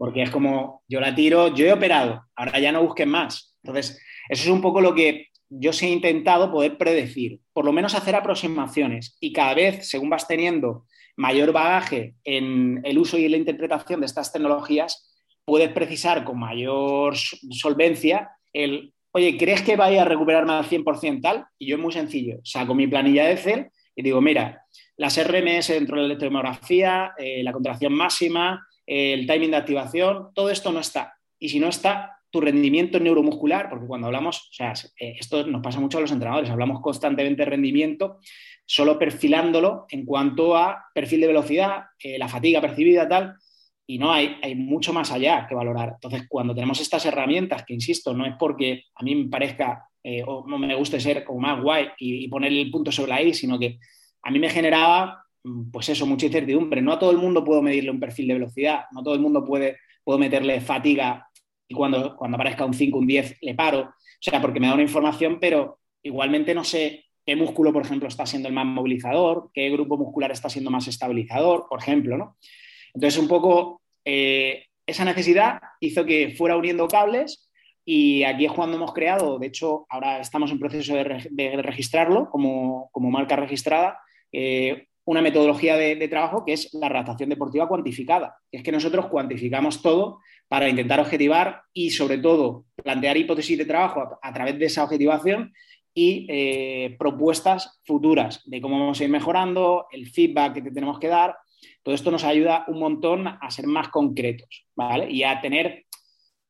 [0.00, 3.54] Porque es como, yo la tiro, yo he operado, ahora ya no busquen más.
[3.62, 7.72] Entonces, eso es un poco lo que yo sí he intentado poder predecir, por lo
[7.72, 10.86] menos hacer aproximaciones y cada vez, según vas teniendo
[11.16, 15.12] mayor bagaje en el uso y en la interpretación de estas tecnologías,
[15.44, 21.44] puedes precisar con mayor solvencia el, oye, ¿crees que vaya a recuperarme al 100% tal?
[21.58, 24.64] Y yo es muy sencillo, saco mi planilla de Excel y digo, mira,
[24.96, 30.50] las RMS dentro de la electrohemografía, eh, la contracción máxima, el timing de activación, todo
[30.50, 31.14] esto no está.
[31.38, 35.62] Y si no está, tu rendimiento neuromuscular, porque cuando hablamos, o sea, eh, esto nos
[35.62, 38.18] pasa mucho a los entrenadores, hablamos constantemente de rendimiento,
[38.64, 43.34] solo perfilándolo en cuanto a perfil de velocidad, eh, la fatiga percibida, tal,
[43.86, 45.92] y no hay, hay mucho más allá que valorar.
[45.94, 50.22] Entonces, cuando tenemos estas herramientas, que insisto, no es porque a mí me parezca eh,
[50.26, 53.58] o me guste ser como más guay y, poner el punto sobre la I, sino
[53.58, 53.78] que
[54.22, 55.24] a mí me generaba,
[55.72, 56.82] pues eso, mucha incertidumbre.
[56.82, 59.20] No a todo el mundo puedo medirle un perfil de velocidad, no a todo el
[59.20, 61.26] mundo puede, puedo meterle fatiga
[61.68, 63.80] y cuando, cuando aparezca un 5, un 10, le paro.
[63.80, 68.08] O sea, porque me da una información, pero igualmente no sé qué músculo, por ejemplo,
[68.08, 72.36] está siendo el más movilizador, qué grupo muscular está siendo más estabilizador, por ejemplo, ¿no?
[72.92, 77.50] Entonces, un poco eh, esa necesidad hizo que fuera uniendo cables
[77.84, 82.90] y aquí es cuando hemos creado, de hecho, ahora estamos en proceso de, registrarlo como,
[82.94, 83.98] marca registrada,
[84.32, 88.36] eh, una metodología de, trabajo que es la adaptación deportiva cuantificada.
[88.52, 94.20] Es que nosotros cuantificamos todo para intentar objetivar y, sobre todo, plantear hipótesis de trabajo
[94.22, 95.52] a, través de esa objetivación
[95.92, 101.08] y eh, propuestas futuras de cómo vamos a ir mejorando, el feedback que tenemos que
[101.08, 101.34] dar.
[101.82, 105.10] Todo esto nos ayuda un montón a ser más concretos, ¿vale?
[105.10, 105.86] Y a tener,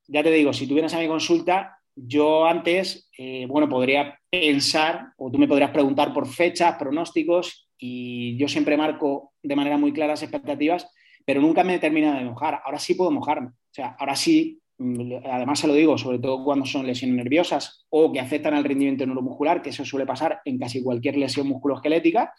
[0.06, 5.14] ya te digo, si tú vienes a mi consulta, yo antes, eh, bueno, podría pensar
[5.16, 9.92] o tú me podrías preguntar por fechas, pronósticos y yo siempre marco de manera muy
[9.92, 10.86] clara las expectativas
[11.24, 12.60] pero nunca me termina de mojar.
[12.64, 13.48] Ahora sí puedo mojarme.
[13.48, 17.86] O sea, ahora sí, mm, además se lo digo, sobre todo cuando son lesiones nerviosas
[17.88, 22.32] o que afectan al rendimiento neuromuscular, que eso suele pasar en casi cualquier lesión musculoesquelética.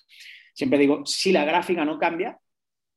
[0.54, 2.38] Siempre digo, si la gráfica no cambia,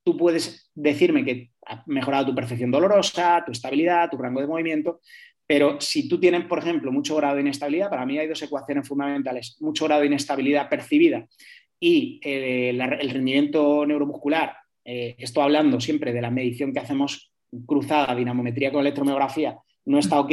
[0.03, 5.01] tú puedes decirme que ha mejorado tu percepción dolorosa, tu estabilidad, tu rango de movimiento,
[5.47, 8.89] pero si tú tienes, por ejemplo, mucho grado de inestabilidad, para mí hay dos ecuaciones
[8.89, 11.27] fundamentales, mucho grado de inestabilidad percibida
[11.87, 17.31] y eh, el rendimiento neuromuscular eh, estoy hablando siempre de la medición que hacemos
[17.67, 20.33] cruzada, dinamometría con electromiografía, no está ok,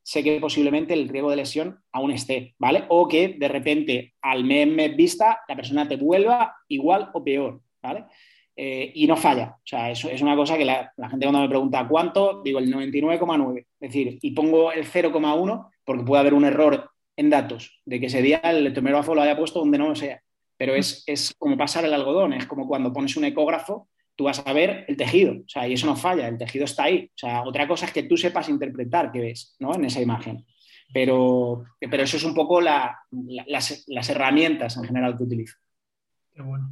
[0.00, 2.84] sé que posiblemente el riesgo de lesión aún esté, ¿vale?
[2.88, 8.04] O que de repente al mes, vista la persona te vuelva igual o peor, ¿vale?
[8.54, 9.56] Eh, y no falla.
[9.56, 12.72] O sea, eso es una cosa que la, gente cuando me pregunta cuánto, digo el
[12.72, 13.58] 99,9.
[13.58, 18.06] Es decir, y pongo el 0,1 porque puede haber un error en datos de que
[18.06, 20.22] ese día el electromiógrafo lo haya puesto donde no sea.
[20.62, 24.46] Pero es, es como pasar el algodón, es como cuando pones un ecógrafo tú vas
[24.46, 27.10] a ver el tejido, o sea, y eso no falla, el tejido está ahí.
[27.16, 29.74] O sea, otra cosa es que tú sepas interpretar qué ves, ¿no?
[29.74, 30.46] En esa imagen.
[30.94, 35.58] Pero, pero eso es un poco las, herramientas en general que utilizo.
[36.32, 36.70] Qué bueno.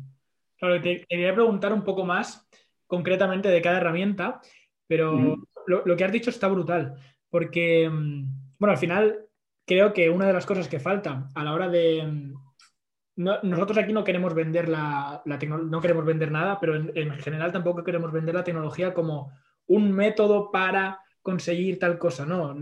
[0.57, 2.48] Claro, te quería preguntar un poco más
[2.87, 4.40] concretamente de cada herramienta,
[4.87, 6.94] pero lo, que has dicho está brutal,
[7.29, 9.18] porque, mm, bueno, al final
[9.66, 12.31] creo que una de las cosas que falta a la hora de,
[13.16, 18.12] nosotros aquí no queremos vender la, no queremos vender nada, pero en, general tampoco queremos
[18.12, 19.31] vender la tecnología como
[19.66, 22.25] un método para conseguir tal cosa.
[22.25, 22.57] No,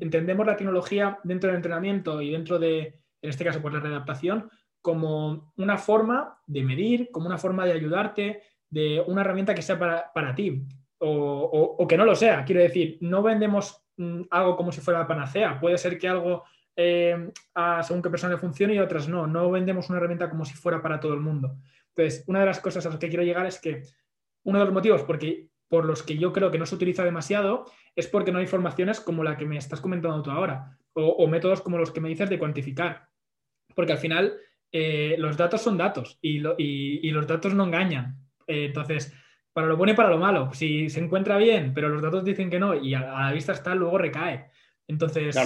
[0.00, 4.50] entendemos la tecnología dentro del entrenamiento y dentro de, en este caso, pues la readaptación,
[4.82, 9.78] como una forma de medir, como una forma de ayudarte, de una herramienta que sea
[9.78, 10.66] para, ti
[10.98, 12.44] o, que no lo sea.
[12.44, 15.60] Quiero decir, no vendemos mm, algo como si fuera la panacea.
[15.60, 16.44] Puede ser que algo
[16.82, 19.26] eh, a según qué persona le funcione y otras no.
[19.26, 21.58] No vendemos una herramienta como si fuera para todo el mundo.
[21.94, 23.82] Entonces, una de las cosas a las que quiero llegar es que
[24.44, 27.66] uno de los motivos porque, por los que yo creo que no se utiliza demasiado
[27.94, 31.60] es porque no hay formaciones como la que me estás comentando tú ahora o, métodos
[31.60, 33.08] como los que me dices de cuantificar.
[33.74, 34.38] Porque al final
[34.72, 38.16] eh, los datos son datos y, los datos no engañan.
[38.46, 39.12] Eh, entonces,
[39.52, 42.48] para lo bueno y para lo malo, si se encuentra bien, pero los datos dicen
[42.48, 44.50] que no y a, la vista está, luego recae.
[44.88, 45.36] Entonces,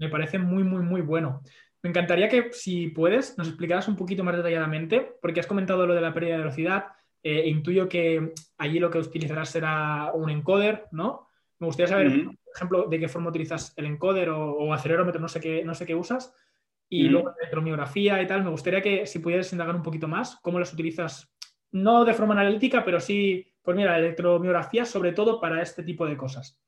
[0.00, 1.42] me parece muy, muy, muy bueno.
[1.82, 5.94] Me encantaría que, si puedes, nos explicaras un poquito más detalladamente, porque has comentado lo
[5.94, 6.86] de la pérdida de velocidad.
[7.22, 11.28] Eh, intuyo que allí lo que utilizarás será un encoder, ¿no?
[11.58, 15.38] Me gustaría saber, por ejemplo, de qué forma utilizas el encoder o, acelerómetro, no sé
[15.38, 16.34] qué, no sé qué usas.
[16.88, 18.42] Y luego la electromiografía y tal.
[18.42, 21.30] Me gustaría que, si pudieras indagar un poquito más, cómo las utilizas,
[21.72, 26.06] no de forma analítica, pero sí, pues mira, la electromiografía, sobre todo para este tipo
[26.06, 26.58] de cosas.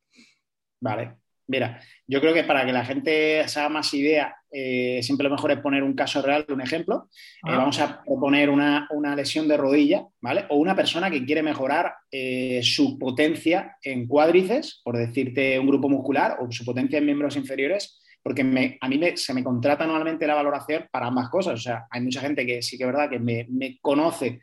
[0.80, 1.21] Vale.
[1.48, 5.34] Mira, yo creo que para que la gente se haga más idea, eh, siempre lo
[5.34, 7.08] mejor es poner un caso real, un ejemplo.
[7.10, 7.56] Eh, ah.
[7.56, 10.46] vamos a proponer una, lesión de rodilla, ¿vale?
[10.50, 15.88] O una persona que quiere mejorar eh, su potencia en cuádriceps, por decirte un grupo
[15.88, 20.34] muscular, o su potencia en miembros inferiores, porque a mí se me contrata normalmente la
[20.34, 21.54] valoración para ambas cosas.
[21.54, 24.42] O sea, hay mucha gente que sí que es verdad que me, me conoce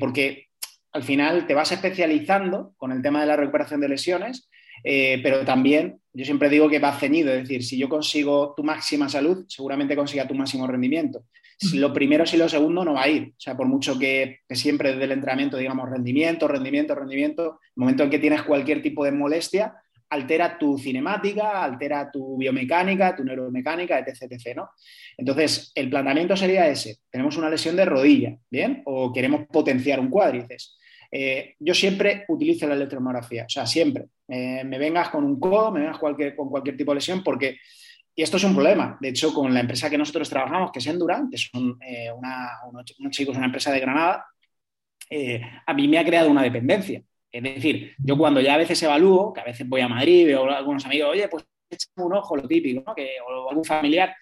[0.00, 0.48] porque
[0.92, 4.47] al final te vas especializando con el tema de la recuperación de lesiones
[4.84, 8.64] eh, pero también yo siempre digo que va ceñido, es decir, si yo consigo tu
[8.64, 11.24] máxima salud, seguramente consiga tu máximo rendimiento.
[11.60, 13.30] Si lo primero, si lo segundo, no va a ir.
[13.30, 18.04] O sea, por mucho que, siempre desde el entrenamiento digamos rendimiento, rendimiento, rendimiento, el momento
[18.04, 19.74] en que tienes cualquier tipo de molestia,
[20.10, 24.22] altera tu cinemática, altera tu biomecánica, tu neuromecánica, etc.
[24.22, 24.70] etc ¿no?
[25.16, 26.98] Entonces, el planteamiento sería ese.
[27.10, 28.82] Tenemos una lesión de rodilla, ¿bien?
[28.86, 30.78] O queremos potenciar un cuádriceps.
[31.10, 34.06] Eh, yo siempre utilizo la electromiografía, o sea, siempre.
[34.28, 37.58] me vengas con un codo, me vengas con cualquier tipo de lesión, porque,
[38.14, 40.86] y esto es un problema, de hecho, con la empresa que nosotros trabajamos, que es
[40.86, 44.26] Endurant, que son eh, unos, chicos, una empresa de Granada,
[45.08, 47.02] eh, a mí me ha creado una dependencia.
[47.30, 50.50] Es decir, yo cuando ya a veces evalúo, que a veces voy a Madrid, veo
[50.50, 52.94] a algunos amigos, oye, pues echa un ojo, lo típico, ¿no?
[52.94, 54.14] que, o algún familiar,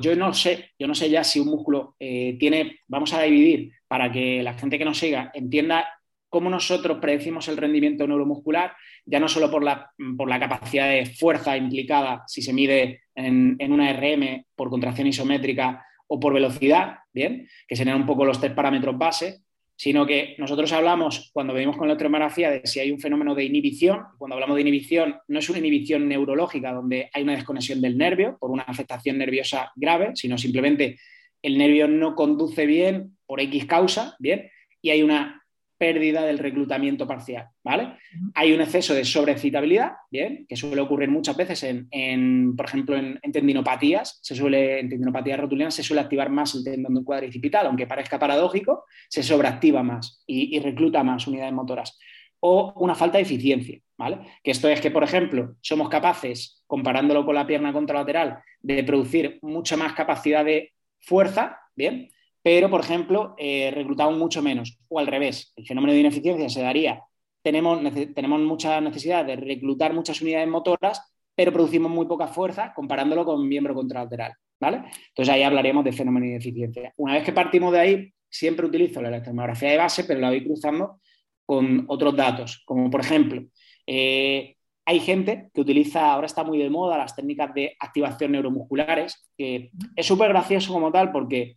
[0.00, 4.10] yo no sé, yo no sé ya si un músculo tiene, vamos a dividir para
[4.12, 5.88] que la gente que nos siga entienda
[6.36, 11.06] cómo nosotros predecimos el rendimiento neuromuscular, ya no solo por la, por la capacidad de
[11.06, 17.48] fuerza implicada, si se mide en, una RM por contracción isométrica o por velocidad, ¿bien?
[17.66, 19.38] Que serían un poco los tres parámetros base,
[19.76, 23.44] sino que nosotros hablamos, cuando venimos con la electromiografía, de si hay un fenómeno de
[23.44, 24.02] inhibición.
[24.18, 28.36] Cuando hablamos de inhibición, no es una inhibición neurológica donde hay una desconexión del nervio
[28.38, 30.98] por una afectación nerviosa grave, sino simplemente
[31.40, 34.50] el nervio no conduce bien por X causa, ¿bien?
[34.82, 35.35] Y hay una
[35.78, 37.96] pérdida del reclutamiento parcial, ¿vale?
[38.34, 40.46] Hay un exceso de sobreexcitabilidad, ¿bien?
[40.48, 45.74] Que suele ocurrir muchas veces en, por ejemplo, en, tendinopatías, se suele, en tendinopatías rotulianas
[45.74, 50.60] se suele activar más el tendón cuadricipital, aunque parezca paradójico, se sobreactiva más y, y,
[50.60, 51.98] recluta más unidades motoras.
[52.40, 54.20] O una falta de eficiencia, ¿vale?
[54.42, 59.38] Que esto es que, por ejemplo, somos capaces, comparándolo con la pierna contralateral, de producir
[59.42, 62.10] mucha más capacidad de fuerza, ¿bien?
[62.46, 64.78] Pero, por ejemplo, eh, reclutamos mucho menos.
[64.86, 67.02] O al revés, el fenómeno de ineficiencia se daría,
[67.42, 67.80] tenemos,
[68.14, 73.48] tenemos mucha necesidad de reclutar muchas unidades motoras, pero producimos muy poca fuerza comparándolo con
[73.48, 74.34] miembro contralateral.
[74.60, 74.84] ¿vale?
[75.08, 76.94] Entonces ahí hablaríamos de fenómeno de ineficiencia.
[76.98, 80.44] Una vez que partimos de ahí, siempre utilizo la electromiografía de base, pero la voy
[80.44, 81.00] cruzando
[81.44, 83.42] con otros datos, como por ejemplo,
[83.88, 84.54] eh,
[84.84, 89.72] hay gente que utiliza, ahora está muy de moda, las técnicas de activación neuromusculares, que
[89.96, 91.56] es súper gracioso como tal porque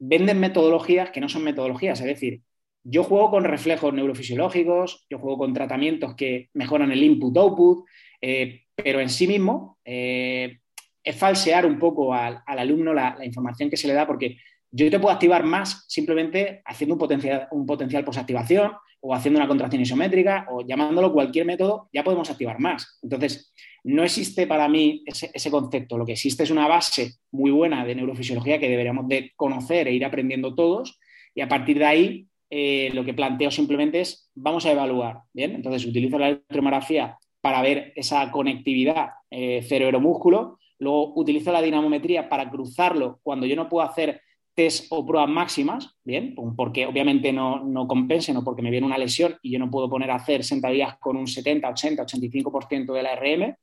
[0.00, 2.00] venden metodologías que no son metodologías.
[2.00, 2.42] Es decir,
[2.82, 7.84] yo juego con reflejos neurofisiológicos, yo juego con tratamientos que mejoran el input-output,
[8.20, 10.58] eh, pero en sí mismo eh,
[11.04, 14.38] es falsear un poco al, alumno la, información que se le da, porque
[14.70, 19.48] yo te puedo activar más simplemente haciendo un potencial, un potencial posactivación o haciendo una
[19.48, 22.98] contracción isométrica o llamándolo cualquier método, ya podemos activar más.
[23.02, 23.52] Entonces,
[23.84, 25.96] no existe para mí ese, concepto.
[25.96, 29.92] Lo que existe es una base muy buena de neurofisiología que deberíamos de conocer e
[29.92, 30.98] ir aprendiendo todos
[31.34, 35.20] y a partir de ahí eh, lo que planteo simplemente es vamos a evaluar.
[35.32, 40.58] Bien, entonces utilizo la electromiografía para ver esa conectividad eh, cerebro-músculo.
[40.78, 44.20] Luego utilizo la dinamometría para cruzarlo cuando yo no puedo hacer
[44.54, 46.34] test o pruebas máximas, ¿bien?
[46.56, 49.88] Porque obviamente no, no compensen o porque me viene una lesión y yo no puedo
[49.88, 53.56] poner a hacer sentadillas con un 70, 80, 85% de la RM.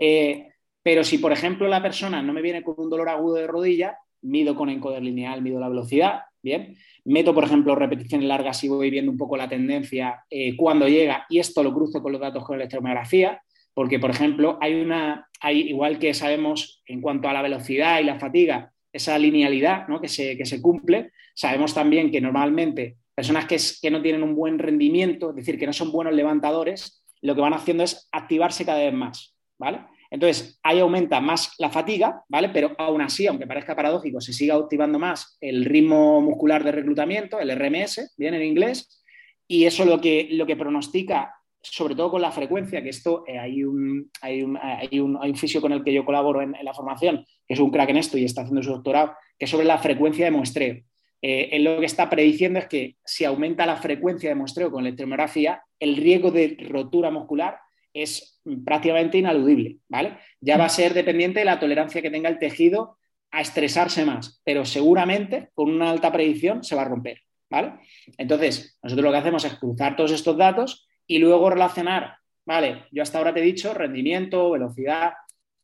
[0.00, 0.48] Eh,
[0.82, 3.96] pero si, por ejemplo, la persona no me viene con un dolor agudo de rodilla,
[4.22, 6.76] mido con encoder lineal, mido la velocidad, ¿bien?
[7.04, 11.26] Meto, por ejemplo, repeticiones largas y voy viendo un poco la tendencia eh, cuando llega
[11.28, 15.62] y esto lo cruzo con los datos con electromiografía, porque, por ejemplo, hay una, hay,
[15.62, 20.00] igual que sabemos en cuanto a la velocidad y la fatiga, esa linealidad ¿no?
[20.00, 24.34] que, se, que se cumple, sabemos también que normalmente personas que, que no tienen un
[24.34, 28.64] buen rendimiento, es decir, que no son buenos levantadores, lo que van haciendo es activarse
[28.64, 29.80] cada vez más, ¿vale?
[30.10, 32.50] Entonces, ahí aumenta más la fatiga, ¿vale?
[32.50, 37.40] Pero aún así, aunque parezca paradójico, se sigue activando más el ritmo muscular de reclutamiento,
[37.40, 39.02] el RMS, bien en inglés,
[39.48, 43.38] y eso lo que, lo que pronostica, sobre todo con la frecuencia, que esto eh,
[43.38, 46.54] hay, un, hay, un, hay, un, hay, un, fisio con el que yo colaboro en,
[46.62, 49.50] la formación, que es un crack en esto y está haciendo su doctorado, que es
[49.50, 50.82] sobre la frecuencia de muestreo.
[51.22, 54.84] Eh, él lo que está prediciendo es que si aumenta la frecuencia de muestreo con
[54.84, 57.58] electromiografía, el riesgo de rotura muscular
[57.94, 60.18] es prácticamente inaludible, ¿vale?
[60.40, 62.98] Ya va a ser dependiente de la tolerancia que tenga el tejido
[63.30, 67.74] a estresarse más, pero seguramente con una alta predicción se va a romper, ¿vale?
[68.18, 72.84] Entonces, nosotros lo que hacemos es cruzar todos estos datos y luego relacionar, ¿vale?
[72.92, 75.14] Yo hasta ahora te he dicho rendimiento, velocidad,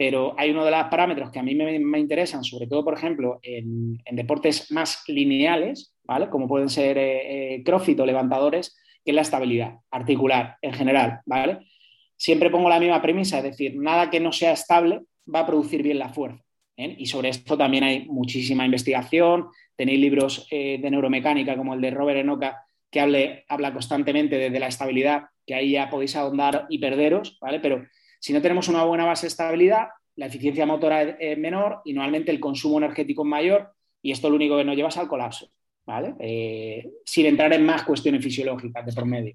[0.01, 3.39] pero hay uno de los parámetros que a mí me, interesan, sobre todo, por ejemplo,
[3.43, 6.31] en, deportes más lineales, ¿vale?
[6.31, 11.21] Como pueden ser eh, eh, crossfit o levantadores, que es la estabilidad articular en general,
[11.27, 11.59] ¿vale?
[12.17, 15.03] siempre pongo la misma premisa, es decir, nada que no sea estable
[15.35, 16.43] va a producir bien la fuerza.
[16.79, 16.95] ¿eh?
[16.99, 19.49] Y sobre esto también hay muchísima investigación.
[19.77, 24.61] Tenéis libros eh, de neuromecánica como el de Robert Enoka, que hable, habla constantemente de,
[24.61, 27.61] la estabilidad, que ahí ya podéis ahondar y perderos, ¿vale?
[27.61, 27.87] Pero
[28.21, 32.31] si no tenemos una buena base de estabilidad, la eficiencia motora es, menor y normalmente
[32.31, 35.51] el consumo energético es mayor y esto lo único que nos lleva es al colapso,
[35.85, 36.15] ¿vale?
[36.21, 39.35] Eh, sin entrar en más cuestiones fisiológicas de por medio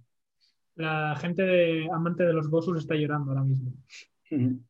[0.75, 3.71] la gente de, amante de los Bosus está llorando ahora mismo.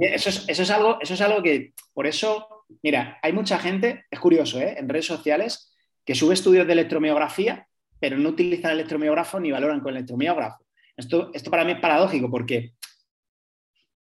[0.00, 4.58] Eso es, algo, eso es algo que, por eso, mira, hay mucha gente, es curioso,
[4.60, 4.74] ¿eh?
[4.76, 5.72] en redes sociales,
[6.04, 7.68] que sube estudios de electromiografía,
[8.00, 10.64] pero no utilizan el electromiógrafo ni valoran con el electromiógrafo.
[10.96, 12.72] Esto, esto para mí es paradójico porque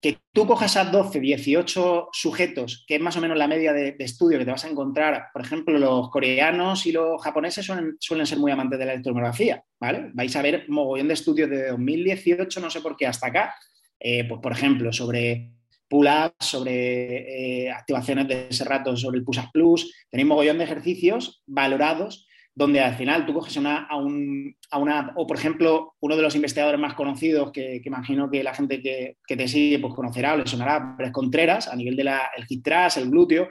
[0.01, 3.95] que tú cojas a 12, 18 sujetos, que es más o menos la media de,
[3.99, 8.27] estudio que te vas a encontrar, por ejemplo, los coreanos y los japoneses suelen, suelen,
[8.27, 10.11] ser muy amantes de la electromiografía, ¿vale?
[10.13, 13.55] Vais a ver mogollón de estudios de 2018, no sé por qué, hasta acá,
[13.99, 15.51] eh, pues, por ejemplo, sobre
[15.87, 21.41] pull-ups, sobre eh, activaciones de ese rato, sobre el push-up plus, tenéis mogollón de ejercicios
[21.45, 22.24] valorados
[22.55, 26.35] donde al final tú coges a, un, a, una, o por ejemplo, uno de los
[26.35, 30.33] investigadores más conocidos que, que imagino que la gente que, que, te sigue pues conocerá
[30.33, 33.49] o le sonará, pero es Contreras, a nivel del el hip thrust, el glúteo.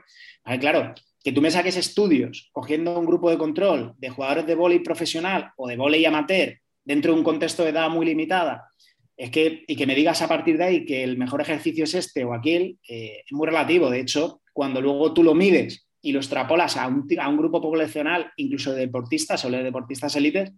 [0.59, 4.79] Claro, que tú me saques estudios cogiendo un grupo de control de jugadores de vóley
[4.79, 8.69] profesional o de vóley amateur dentro de un contexto de edad muy limitada,
[9.17, 11.95] es que, y que me digas a partir de ahí que el mejor ejercicio es
[11.95, 13.89] este o aquel, eh, es muy relativo.
[13.89, 17.63] De hecho, cuando luego tú lo mides y lo extrapolas a un, a un grupo
[17.63, 20.53] poblacional, incluso de deportistas o de deportistas élites,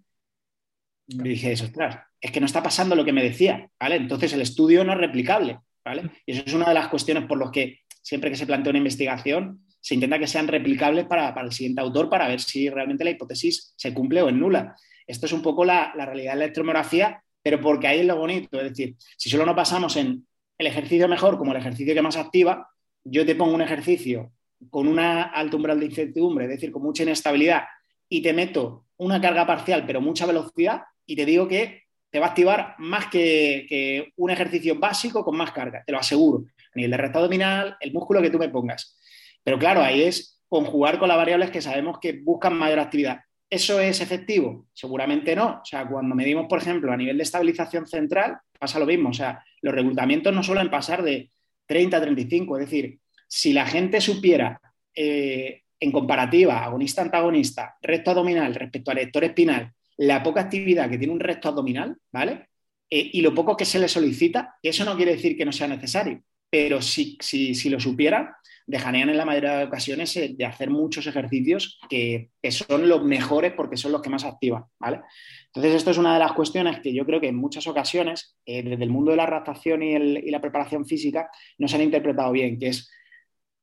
[1.07, 3.95] me dije, ostras, es que no está pasando lo que me decía, ¿vale?
[3.95, 6.11] Entonces el estudio no es replicable, ¿vale?
[6.27, 8.79] Y eso es una de las cuestiones por las que siempre que se plantea una
[8.79, 13.05] investigación, se intenta que sean replicables para, para, el siguiente autor para ver si realmente
[13.05, 14.75] la hipótesis se cumple o es nula.
[15.07, 18.17] Esto es un poco la, la realidad de la electromografía, pero porque ahí es lo
[18.17, 20.27] bonito, es decir, si solo nos pasamos en
[20.59, 22.69] el ejercicio mejor como el ejercicio que más activa,
[23.05, 24.33] yo te pongo un ejercicio
[24.71, 27.64] con una alto umbral de incertidumbre, es decir, con mucha inestabilidad,
[28.09, 32.27] y te meto una carga parcial, pero mucha velocidad, y te digo que te va
[32.27, 36.45] a activar más que, un ejercicio básico con más carga, te lo aseguro.
[36.75, 38.97] A nivel de recto abdominal, el músculo que tú me pongas.
[39.42, 43.21] Pero claro, ahí es conjugar con las variables que sabemos que buscan mayor actividad.
[43.49, 44.66] ¿Eso es efectivo?
[44.73, 45.61] Seguramente no.
[45.62, 49.11] O sea, cuando medimos, por ejemplo, a nivel de estabilización central, pasa lo mismo.
[49.11, 51.31] O sea, los reclutamientos no suelen pasar de
[51.66, 52.59] 30 a 35.
[52.59, 54.61] Es decir, si la gente supiera
[54.95, 61.12] eh, en comparativa agonista-antagonista, recto abdominal respecto al lector espinal, la poca actividad que tiene
[61.12, 62.49] un recto abdominal, ¿vale?
[62.89, 65.69] Eh, y lo poco que se le solicita, eso no quiere decir que no sea
[65.69, 70.70] necesario, pero si, si, lo supiera, dejarían en la mayoría de ocasiones eh, de hacer
[70.70, 75.01] muchos ejercicios que, son los mejores porque son los que más activan, ¿vale?
[75.47, 78.83] Entonces, esto es una de las cuestiones que yo creo que en muchas ocasiones, desde
[78.83, 82.59] el mundo de la adaptación y, y la preparación física, no se han interpretado bien,
[82.59, 82.91] que es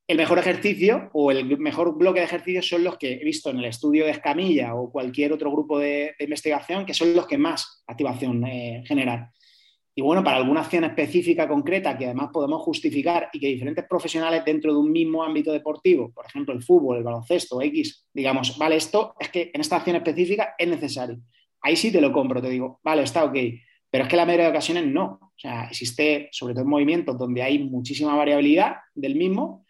[0.07, 3.59] el mejor ejercicio o el mejor bloque de ejercicios son los que he visto en
[3.59, 7.83] el estudio de Escamilla o cualquier otro grupo de, investigación, que son los que más
[7.87, 9.31] activación eh, generan.
[9.95, 14.43] Y bueno, para alguna acción específica, concreta, que además podemos justificar y que diferentes profesionales
[14.43, 18.75] dentro de un mismo ámbito deportivo, por ejemplo el fútbol, el baloncesto, X, digamos, vale,
[18.75, 21.19] esto es que en esta acción específica es necesario.
[21.61, 23.37] Ahí sí te lo compro, te digo, vale, está ok.
[23.89, 25.19] Pero es que la mayoría de ocasiones no.
[25.21, 29.62] O sea, existe, sobre todo en movimientos donde hay muchísima variabilidad del mismo,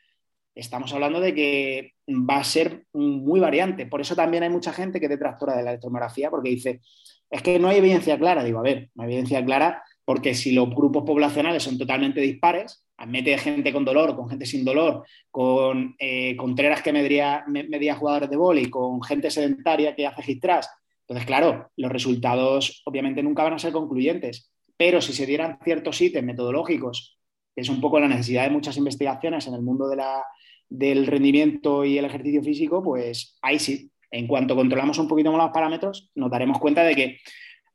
[0.56, 3.86] estamos hablando de que va a ser muy variante.
[3.86, 6.82] Por eso también hay mucha gente que es detractora de la electromografía, porque dice,
[7.30, 8.44] es que no hay evidencia clara.
[8.44, 12.86] Digo, a ver, no hay evidencia clara porque si los grupos poblacionales son totalmente dispares,
[13.08, 18.30] mete gente con dolor, con gente sin dolor, con eh, Contreras que medía, medía jugadores
[18.30, 20.70] de boli, con gente sedentaria que hace gistras.
[21.02, 26.02] Entonces, claro, los resultados obviamente nunca van a ser concluyentes, pero si se dieran ciertos
[26.02, 27.18] ítems metodológicos,
[27.56, 30.24] es un poco la necesidad de muchas investigaciones en el mundo de la,
[30.70, 35.42] del rendimiento y el ejercicio físico, pues ahí sí, en cuanto controlamos un poquito más
[35.42, 37.18] los parámetros, nos daremos cuenta de que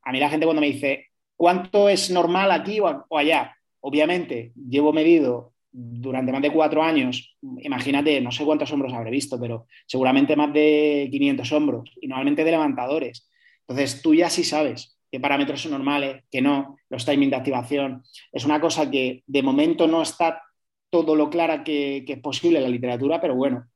[0.03, 1.07] a mí la gente cuando me dice,
[1.37, 3.57] ¿cuánto es normal aquí o, allá?
[3.81, 9.39] Obviamente, llevo medido durante más de cuatro años, imagínate, no sé cuántos hombros habré visto,
[9.39, 13.31] pero seguramente más de 500 hombros y normalmente de levantadores.
[13.61, 18.03] Entonces, tú ya sí sabes qué parámetros son normales, qué no, los timings de activación.
[18.33, 20.43] Es una cosa que de momento no está
[20.91, 23.67] todo lo clara que, es posible en la literatura, pero bueno,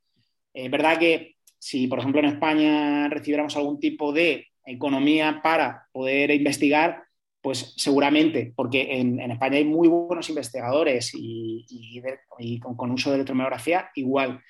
[0.52, 6.30] es verdad que si, por ejemplo, en España recibiéramos algún tipo de economía para poder
[6.30, 7.04] investigar,
[7.40, 12.00] pues seguramente, porque en, España hay muy buenos investigadores y,
[12.60, 14.40] con, uso de electromiografía igual.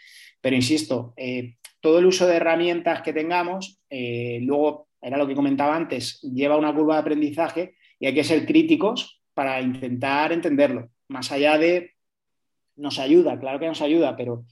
[0.41, 5.35] Pero insisto, eh, todo el uso de herramientas que tengamos, eh, luego, era lo que
[5.35, 10.89] comentaba antes, lleva una curva de aprendizaje y hay que ser críticos para intentar entenderlo,
[11.09, 11.91] más allá de
[12.77, 14.45] nos ayuda, claro que nos ayuda, pero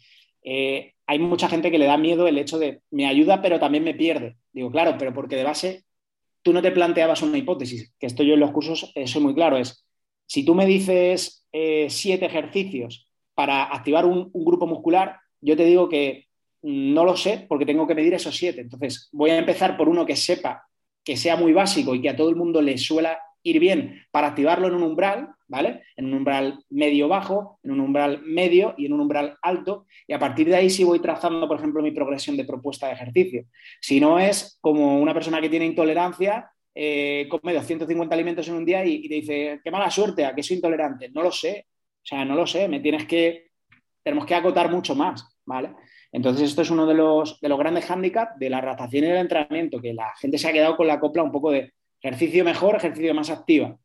[0.42, 3.84] eh, hay mucha gente que le da miedo el hecho de me ayuda, pero también
[3.84, 4.36] me pierde.
[4.52, 5.84] Digo, claro, pero porque de base
[6.42, 9.34] tú no te planteabas una hipótesis, que esto yo en los cursos eh, soy muy
[9.34, 9.84] claro, es
[10.26, 15.88] si tú me dices eh, siete ejercicios para activar un, grupo muscular, yo te digo
[15.88, 16.28] que
[16.62, 18.60] no lo sé porque tengo que medir esos siete.
[18.60, 20.66] Entonces voy a empezar por uno que sepa,
[21.04, 24.28] que sea muy básico y que a todo el mundo le suela ir bien para
[24.28, 25.82] activarlo en un umbral, ¿vale?
[25.96, 29.86] En un umbral medio-bajo, en un umbral medio y en un umbral alto.
[30.06, 32.94] Y a partir de ahí sí voy trazando, por ejemplo, mi progresión de propuesta de
[32.94, 33.44] ejercicio.
[33.80, 38.64] Si no es como una persona que tiene intolerancia, eh, come 250 alimentos en un
[38.64, 41.10] día y, te dice, qué mala suerte, ¿a qué soy intolerante?
[41.10, 41.66] No lo sé.
[42.02, 43.50] O sea, no lo sé, me tienes que,
[44.02, 45.74] tenemos que acotar mucho más, ¿vale?
[46.12, 49.18] Entonces, esto es uno de los, de los grandes hándicaps de la adaptación y del
[49.18, 52.76] entrenamiento, que la gente se ha quedado con la copla un poco de, ejercicio mejor,
[52.76, 53.76] ejercicio más activa.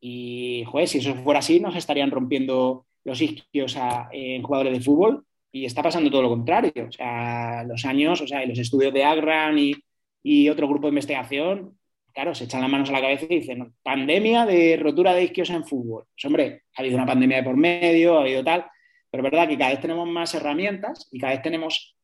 [0.00, 3.76] Y, joder, si eso fuera así, nos estarían rompiendo los isquios
[4.12, 6.72] en jugadores de fútbol y está pasando todo lo contrario.
[6.88, 9.74] O sea, los años, o sea, los estudios de Agran y,
[10.22, 11.78] y otro grupo de investigación,
[12.12, 15.50] claro, se echan las manos a la cabeza y dicen, pandemia de rotura de isquios
[15.50, 16.04] en fútbol.
[16.14, 18.66] Pues hombre, ha habido una pandemia de por medio, ha habido tal,
[19.14, 21.96] pero es verdad que cada vez tenemos más herramientas y cada vez tenemos,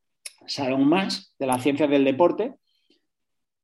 [0.58, 2.54] aún más de las ciencias del deporte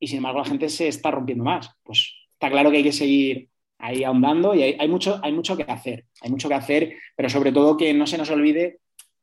[0.01, 1.71] y sin embargo la gente se está rompiendo más.
[1.85, 5.63] Pues está claro que hay que seguir ahí ahondando y hay, mucho, hay mucho que
[5.63, 8.81] hacer, hay mucho que hacer, pero sobre todo que no se nos olvide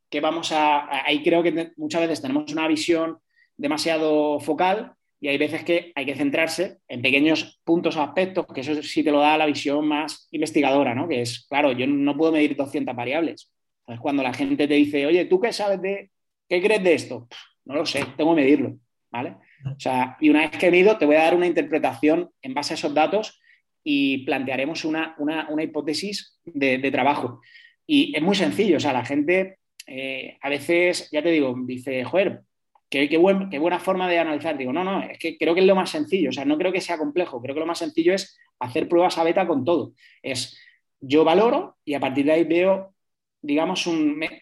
[0.09, 3.17] que vamos a, ahí creo que muchas veces tenemos una visión
[3.57, 8.61] demasiado focal y hay veces que hay que centrarse en pequeños puntos o aspectos, que
[8.61, 11.09] eso sí te lo da la visión más investigadora, ¿no?
[11.09, 13.49] Que es, claro, yo no puedo medir 200 variables.
[13.83, 16.09] Entonces, cuando la gente te dice, oye, ¿tú qué sabes de,
[16.47, 17.27] qué crees de esto?
[17.65, 18.77] No lo sé, tengo que medirlo,
[19.11, 19.35] ¿vale?
[19.65, 22.73] O sea, y una vez que mido, te voy a dar una interpretación en base
[22.73, 23.41] a esos datos
[23.83, 25.15] y plantearemos una,
[25.61, 27.41] hipótesis de, trabajo.
[27.85, 29.57] Y es muy sencillo, o sea, la gente
[29.87, 32.41] eh, a veces, ya te digo, dice, joder,
[32.89, 33.21] qué, qué,
[33.51, 34.57] qué, buena forma de analizar.
[34.57, 36.71] Digo, no, no, es que creo que es lo más sencillo, o sea, no creo
[36.71, 39.93] que sea complejo, creo que lo más sencillo es hacer pruebas a beta con todo.
[40.21, 40.57] Es,
[40.99, 42.92] yo valoro y a partir de ahí veo,
[43.43, 43.87] digamos,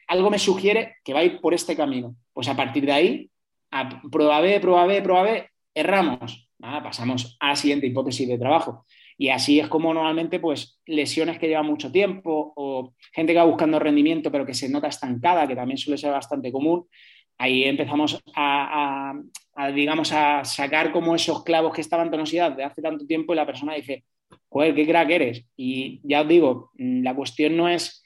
[0.07, 2.15] algo me sugiere que va por este camino.
[2.31, 3.31] Pues a partir de ahí
[3.71, 6.47] a prueba B, prueba B, prueba B, erramos.
[6.59, 8.85] pasamos a la siguiente hipótesis de trabajo.
[9.17, 13.45] Y así es como normalmente, pues, lesiones que llevan mucho tiempo o gente que va
[13.45, 16.87] buscando rendimiento pero que se nota estancada, que también suele ser bastante común,
[17.37, 19.13] ahí empezamos a,
[19.73, 23.45] digamos, a sacar como esos clavos que estaban tonosidad de hace tanto tiempo y la
[23.45, 24.03] persona dice,
[24.49, 25.45] joder, qué crack eres.
[25.57, 28.00] Y ya os digo, la cuestión no es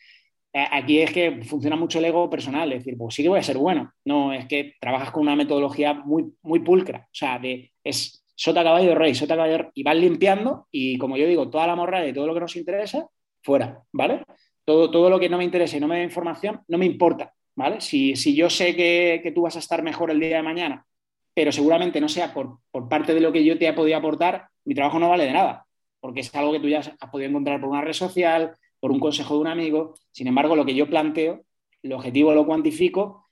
[0.72, 3.44] aquí es que funciona mucho el ego personal, es decir, pues sí que voy a
[3.44, 3.92] ser bueno.
[4.06, 8.64] No, es que trabajas con una metodología muy, muy pulcra, o sea, de, es sota,
[8.64, 12.14] caballo, rey, sota, caballo, y vas limpiando y como yo digo, toda la morra y
[12.14, 13.08] todo lo que nos interesa,
[13.42, 14.24] fuera, ¿vale?
[14.64, 17.34] Todo, todo lo que no me interesa y no me da información, no me importa,
[17.56, 17.82] ¿vale?
[17.82, 20.86] Si, si yo sé que, que, tú vas a estar mejor el día de mañana,
[21.34, 24.48] pero seguramente no sea por, por parte de lo que yo te he podido aportar,
[24.64, 25.66] mi trabajo no vale de nada
[26.06, 29.00] porque es algo que tú ya has podido encontrar por una red social, por un
[29.00, 29.96] consejo de un amigo.
[30.12, 31.44] Sin embargo, lo que yo planteo,
[31.82, 33.26] el objetivo lo cuantifico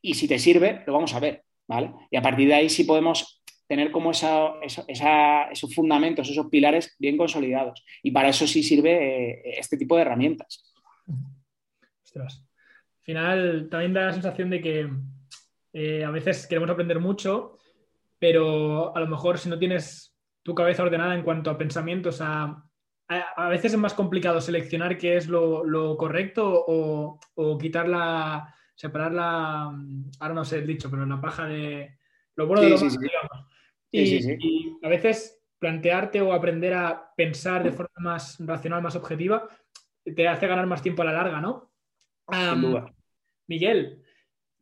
[0.00, 1.92] y si te sirve, lo vamos a ver, ¿vale?
[2.12, 7.16] Y a partir de ahí sí podemos tener como esa, esos fundamentos, esos pilares bien
[7.16, 7.84] consolidados.
[8.04, 8.92] Y para eso sí sirve
[9.32, 10.72] eh, este tipo de herramientas.
[12.04, 12.46] Ostras.
[13.00, 14.90] Al final también da la sensación de que
[15.72, 17.58] eh, a veces queremos aprender mucho,
[18.20, 22.69] pero a lo mejor si no tienes tu cabeza ordenada en cuanto a pensamientos, a,
[23.10, 29.12] a, veces es más complicado seleccionar qué es lo, correcto o, o quitar la, separar
[29.12, 29.64] la,
[30.20, 31.98] ahora no sé el dicho, pero la paja de
[32.36, 33.46] lo bueno de lo malo, digamos.
[33.92, 39.46] Y, a veces plantearte o aprender a pensar de forma más racional, más objetiva,
[40.02, 41.74] te hace ganar más tiempo a la larga, ¿no?
[43.48, 44.02] Miguel,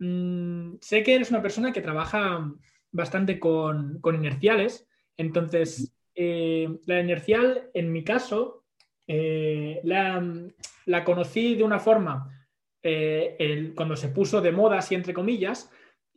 [0.00, 2.52] mm, sé que eres una persona que trabaja
[2.90, 8.64] bastante con, inerciales, entonces eh, la inercial, en mi caso,
[9.06, 12.44] eh, la, conocí de una forma
[12.82, 15.70] eh, cuando se puso de moda, así entre comillas,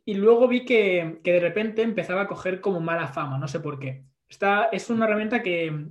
[0.04, 3.78] y luego vi que, de repente empezaba a coger como mala fama, no sé por
[3.78, 4.02] qué.
[4.28, 5.86] Esta es una herramienta que,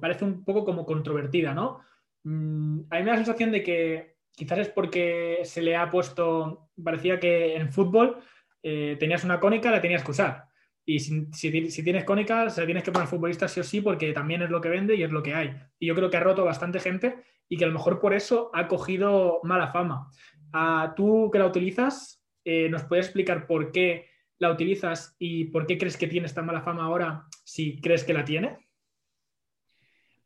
[0.00, 1.80] parece un poco como controvertida, ¿no?
[2.22, 5.90] Mm, a mí me da la sensación de que quizás es porque se le ha
[5.90, 8.18] puesto, parecía que en fútbol
[8.62, 10.49] tenías una cónica, la tenías que usar.
[10.90, 14.42] Y si, tienes cónica, se la tienes que poner futbolista sí o sí, porque también
[14.42, 15.54] es lo que vende y es lo que hay.
[15.78, 17.14] Y yo creo que ha roto bastante gente
[17.48, 20.10] y que a lo mejor por eso ha cogido mala fama.
[20.52, 22.20] Ah, ¿Tú que la utilizas?
[22.44, 24.10] Eh, ¿nos puedes explicar por qué
[24.40, 28.14] la utilizas y por qué crees que tiene esta mala fama ahora si crees que
[28.14, 28.58] la tiene?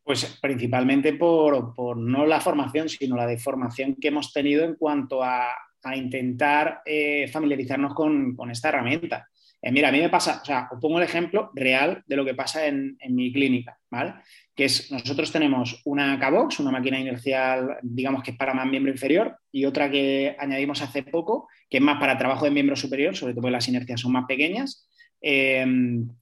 [0.01, 5.47] Pues principalmente por, no la formación, sino la deformación que hemos tenido en cuanto a,
[5.95, 9.29] intentar eh, familiarizarnos con, esta herramienta.
[9.61, 12.25] Eh, mira, a mí me pasa, o sea, os pongo el ejemplo real de lo
[12.25, 14.15] que pasa en, mi clínica, ¿vale?
[14.55, 18.91] que es, nosotros tenemos una K-Box, una máquina inercial, digamos que es para más miembro
[18.91, 23.15] inferior, y otra que añadimos hace poco, que es más para trabajo de miembro superior,
[23.15, 24.87] sobre todo porque las inercias son más pequeñas,
[25.21, 25.65] eh,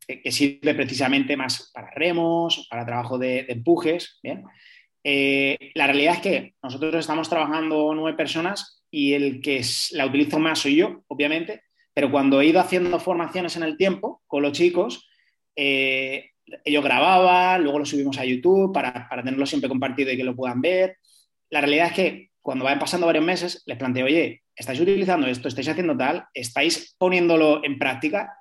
[0.07, 4.21] que sirve precisamente más para remos, para trabajo de, empujes.
[5.03, 9.61] Eh, la realidad es que nosotros estamos trabajando nueve personas y el que
[9.91, 11.63] la utilizo más soy yo, obviamente,
[11.93, 15.07] pero cuando he ido haciendo formaciones en el tiempo con los chicos,
[15.55, 16.31] eh,
[16.65, 20.61] ellos grababan, luego lo subimos a YouTube para, tenerlo siempre compartido y que lo puedan
[20.61, 20.97] ver.
[21.49, 25.47] La realidad es que cuando van pasando varios meses, les planteo, oye, ¿estáis utilizando esto?
[25.47, 26.25] ¿Estáis haciendo tal?
[26.33, 28.33] ¿Estáis poniéndolo en práctica?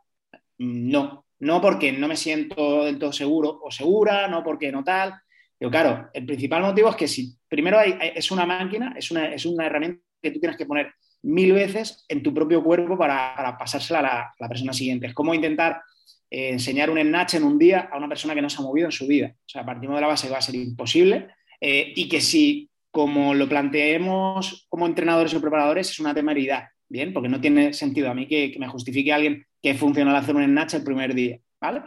[0.59, 5.15] No, no porque no me siento del todo seguro o segura, no porque no tal.
[5.59, 9.47] Pero claro, el principal motivo es que si primero es una máquina, es una, es
[9.47, 10.93] una herramienta que tú tienes que poner
[11.23, 15.07] mil veces en tu propio cuerpo para, pasársela a la, persona siguiente.
[15.07, 15.83] Es como intentar
[16.31, 18.87] eh, enseñar un snatch en un día a una persona que no se ha movido
[18.87, 19.35] en su vida.
[19.37, 21.29] O sea, partimos de la base que va a ser imposible
[21.61, 27.13] eh, y que si, como lo planteemos como entrenadores o preparadores, es una temeridad, ¿bien?
[27.13, 30.45] Porque no tiene sentido a mí que, me justifique alguien que funciona al hacer un
[30.45, 31.83] snatch el primer día, ¿vale?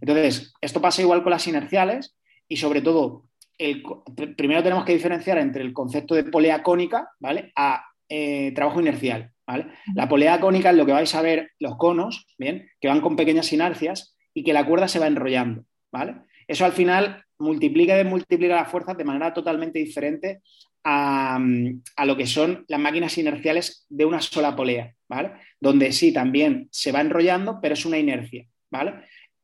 [0.00, 2.16] Entonces, esto pasa igual con las inerciales
[2.46, 3.24] y sobre todo,
[3.58, 3.82] el,
[4.36, 7.52] primero tenemos que diferenciar entre el concepto de polea cónica, ¿vale?
[7.56, 9.32] A eh, trabajo inercial.
[9.94, 12.68] La polea cónica es lo que vais a ver los conos, ¿bien?
[12.80, 16.16] Que van con pequeñas inercias y que la cuerda se va enrollando, ¿vale?
[16.46, 20.42] Eso al final multiplica y desmultiplica las fuerzas de manera totalmente diferente
[20.84, 21.38] a,
[22.04, 25.32] lo que son las máquinas inerciales de una sola polea, ¿vale?
[25.60, 28.94] Donde sí, también se va enrollando, pero es una inercia, ¿vale?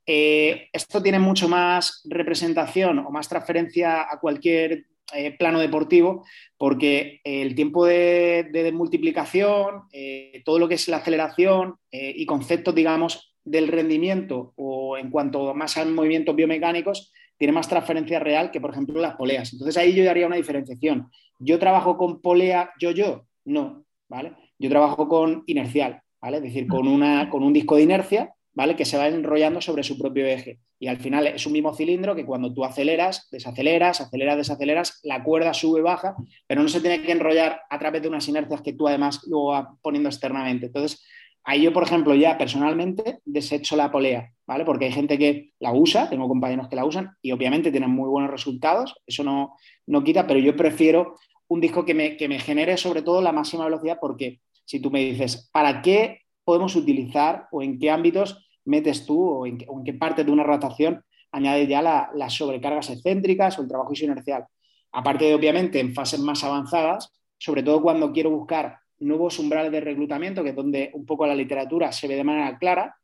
[0.06, 6.24] Eh, esto tiene mucho más representación o más transferencia a cualquier eh, plano deportivo,
[6.56, 12.74] porque el tiempo de, multiplicación, eh, todo lo que es la aceleración eh, y conceptos,
[12.74, 18.60] digamos, del rendimiento o en cuanto más a movimientos biomecánicos, tiene más transferencia real que,
[18.60, 19.52] por ejemplo, las poleas.
[19.52, 21.10] Entonces ahí yo haría una diferenciación.
[21.38, 23.26] ¿Yo trabajo con polea yo-yo?
[23.44, 24.32] No, ¿vale?
[24.58, 26.38] Yo trabajo con inercial, ¿vale?
[26.38, 28.76] Es decir, con, una, con un disco de inercia ¿vale?
[28.76, 30.60] Que se va enrollando sobre su propio eje.
[30.78, 35.22] Y al final es un mismo cilindro que cuando tú aceleras, desaceleras, aceleras, desaceleras, la
[35.22, 38.72] cuerda sube, baja, pero no se tiene que enrollar a través de unas inercias que
[38.72, 40.66] tú además luego vas poniendo externamente.
[40.66, 41.04] Entonces,
[41.42, 44.64] ahí yo, por ejemplo, ya personalmente desecho la polea, ¿vale?
[44.64, 48.08] Porque hay gente que la usa, tengo compañeros que la usan y obviamente tienen muy
[48.08, 51.16] buenos resultados, eso no, no quita, pero yo prefiero
[51.48, 54.90] un disco que me, que me genere sobre todo la máxima velocidad porque si tú
[54.90, 59.94] me dices, ¿para qué podemos utilizar o en qué ámbitos metes tú o en, qué
[59.94, 64.46] parte de una rotación añades ya las sobrecargas excéntricas o el trabajo inercial.
[64.92, 69.80] Aparte de, obviamente, en fases más avanzadas, sobre todo cuando quiero buscar nuevos umbrales de
[69.80, 72.96] reclutamiento, que es donde un poco la literatura se ve de manera clara,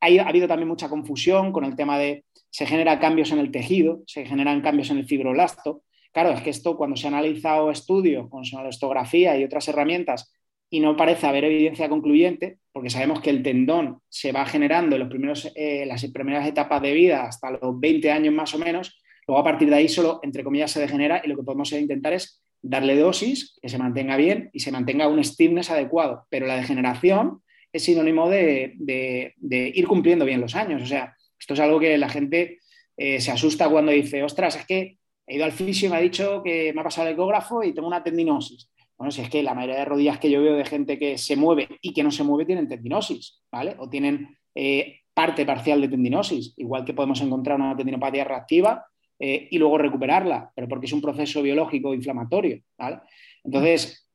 [0.00, 4.02] ha habido también mucha confusión con el tema de se generan cambios en el tejido,
[4.06, 5.82] se generan cambios en el fibroblasto.
[6.12, 10.32] Claro, es que esto cuando se ha analizado estudios con sonostografía y otras herramientas
[10.70, 15.08] y no parece haber evidencia concluyente, porque sabemos que el tendón se va generando en
[15.54, 19.44] eh, las primeras etapas de vida hasta los 20 años más o menos, luego a
[19.44, 22.96] partir de ahí solo, entre comillas, se degenera y lo que podemos intentar es darle
[22.96, 26.26] dosis, que se mantenga bien y se mantenga un stiffness adecuado.
[26.30, 27.42] Pero la degeneración
[27.72, 28.74] es sinónimo de,
[29.50, 30.82] ir cumpliendo bien los años.
[30.82, 32.60] O sea, esto es algo que la gente
[32.96, 36.00] eh, se asusta cuando dice, ostras, es que he ido al fisio y me ha
[36.00, 38.70] dicho que me ha pasado el ecógrafo y tengo una tendinosis.
[38.96, 41.36] Bueno, si es que la mayoría de rodillas que yo veo de gente que se
[41.36, 43.74] mueve y que no se mueve tienen tendinosis, ¿vale?
[43.78, 48.86] O tienen eh, parte parcial de tendinosis, igual que podemos encontrar una tendinopatía reactiva
[49.18, 53.00] eh, y luego recuperarla, pero porque es un proceso biológico inflamatorio, ¿vale?
[53.42, 54.08] Entonces,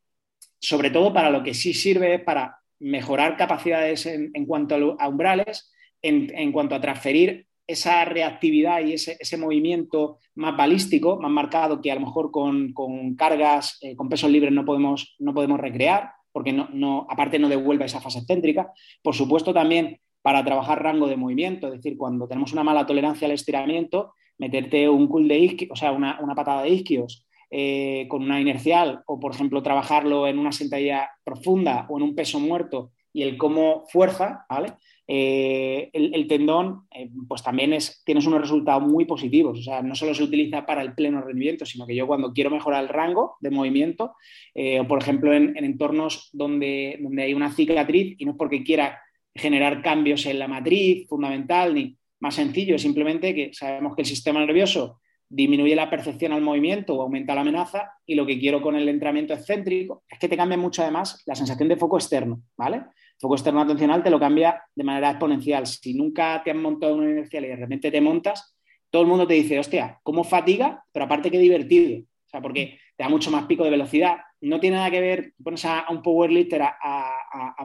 [0.59, 5.71] sobre todo para lo que sí sirve es para mejorar capacidades en, cuanto a umbrales,
[6.01, 11.95] en, cuanto a transferir esa reactividad y ese, movimiento más balístico, más marcado que a
[11.95, 12.74] lo mejor con,
[13.15, 17.86] cargas, eh, con pesos libres no podemos, no podemos recrear, porque no, aparte no devuelve
[17.86, 18.72] esa fase céntrica.
[19.03, 23.28] Por supuesto, también para trabajar rango de movimiento, es decir, cuando tenemos una mala tolerancia
[23.28, 28.24] al estiramiento, meterte un cool de isquios, o sea, una, patada de isquios eh, con
[28.24, 32.91] una inercial, o por ejemplo, trabajarlo en una sentadilla profunda o en un peso muerto
[33.13, 34.74] y el cómo fuerza, ¿vale?
[35.12, 39.57] Eh, el, tendón, eh, pues también es, tienes unos resultados muy positivos.
[39.57, 42.51] O sea, no solo se utiliza para el pleno rendimiento, sino que yo cuando quiero
[42.51, 44.14] mejorar el rango de movimiento,
[44.53, 48.64] eh, o por ejemplo en, entornos donde, donde hay una cicatriz, y no es porque
[48.64, 48.99] quiera
[49.34, 54.07] generar cambios en la matriz fundamental, ni más sencillo, es simplemente que sabemos que el
[54.07, 58.62] sistema nervioso disminuye la percepción al movimiento o aumenta la amenaza, y lo que quiero
[58.62, 62.43] con el entrenamiento excéntrico es que te cambie mucho además la sensación de foco externo,
[62.55, 62.84] ¿vale?
[63.20, 65.67] Foco externo atencional te lo cambia de manera exponencial.
[65.67, 68.55] Si nunca te han montado una inercial y de repente te montas,
[68.89, 70.84] todo el mundo te dice, hostia, ¿cómo fatiga?
[70.91, 72.01] Pero aparte qué divertido.
[72.01, 74.17] O sea, porque te da mucho más pico de velocidad.
[74.41, 76.61] No tiene nada que ver, pones a, un powerlifter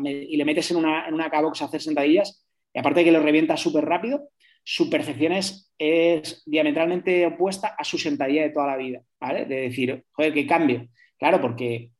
[0.05, 2.45] y le metes en una, en una cabox a hacer sentadillas
[2.75, 4.29] y aparte de que lo revienta súper rápido,
[4.65, 5.71] su percepción es,
[6.47, 9.45] diametralmente opuesta a su sentadilla de toda la vida, ¿vale?
[9.45, 10.89] De decir, joder, qué cambio.
[11.19, 11.91] Claro, porque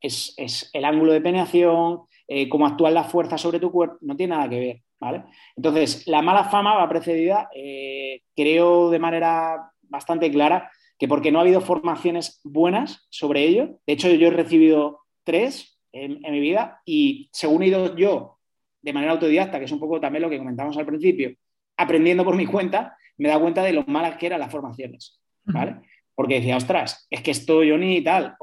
[0.00, 2.00] es, es el ángulo de peneación,
[2.30, 5.24] eh, cómo actúa la fuerza sobre tu cuerpo, no tiene nada que ver, ¿vale?
[5.56, 11.38] Entonces, la mala fama va precedida, eh, creo de manera bastante clara, que porque no
[11.38, 16.82] ha habido formaciones buenas sobre ello, de hecho yo he recibido tres en, mi vida
[16.84, 18.38] y según he ido yo
[18.82, 21.34] de manera autodidacta, que es un poco también lo que comentamos al principio,
[21.78, 25.18] aprendiendo por mi cuenta, me he dado cuenta de lo malas que eran las formaciones,
[25.44, 25.76] ¿vale?
[26.14, 28.36] Porque decía, ostras, es que esto yo ni tal,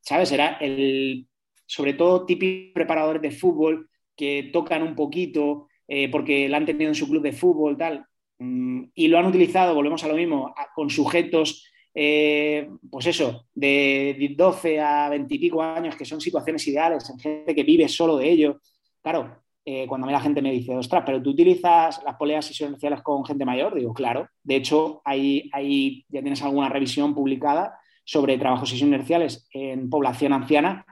[0.00, 0.32] ¿sabes?
[0.32, 1.28] Era el
[1.66, 6.88] sobre todo típicos preparadores de fútbol que tocan un poquito eh, porque la han tenido
[6.88, 8.06] en su club de fútbol, tal,
[8.38, 14.34] mm, y lo han utilizado, volvemos a lo mismo, con sujetos, eh, pues eso, de
[14.36, 18.16] 12 a 20 y pico años, que son situaciones ideales, en gente que vive solo
[18.16, 18.60] de ello.
[19.02, 22.60] Claro, eh, cuando a mí la gente me dice, ostras, pero tú utilizas las poleas
[22.60, 24.28] inerciales con gente mayor, digo, claro.
[24.42, 30.84] De hecho, ahí, ahí ya tienes alguna revisión publicada sobre trabajos inerciales en población anciana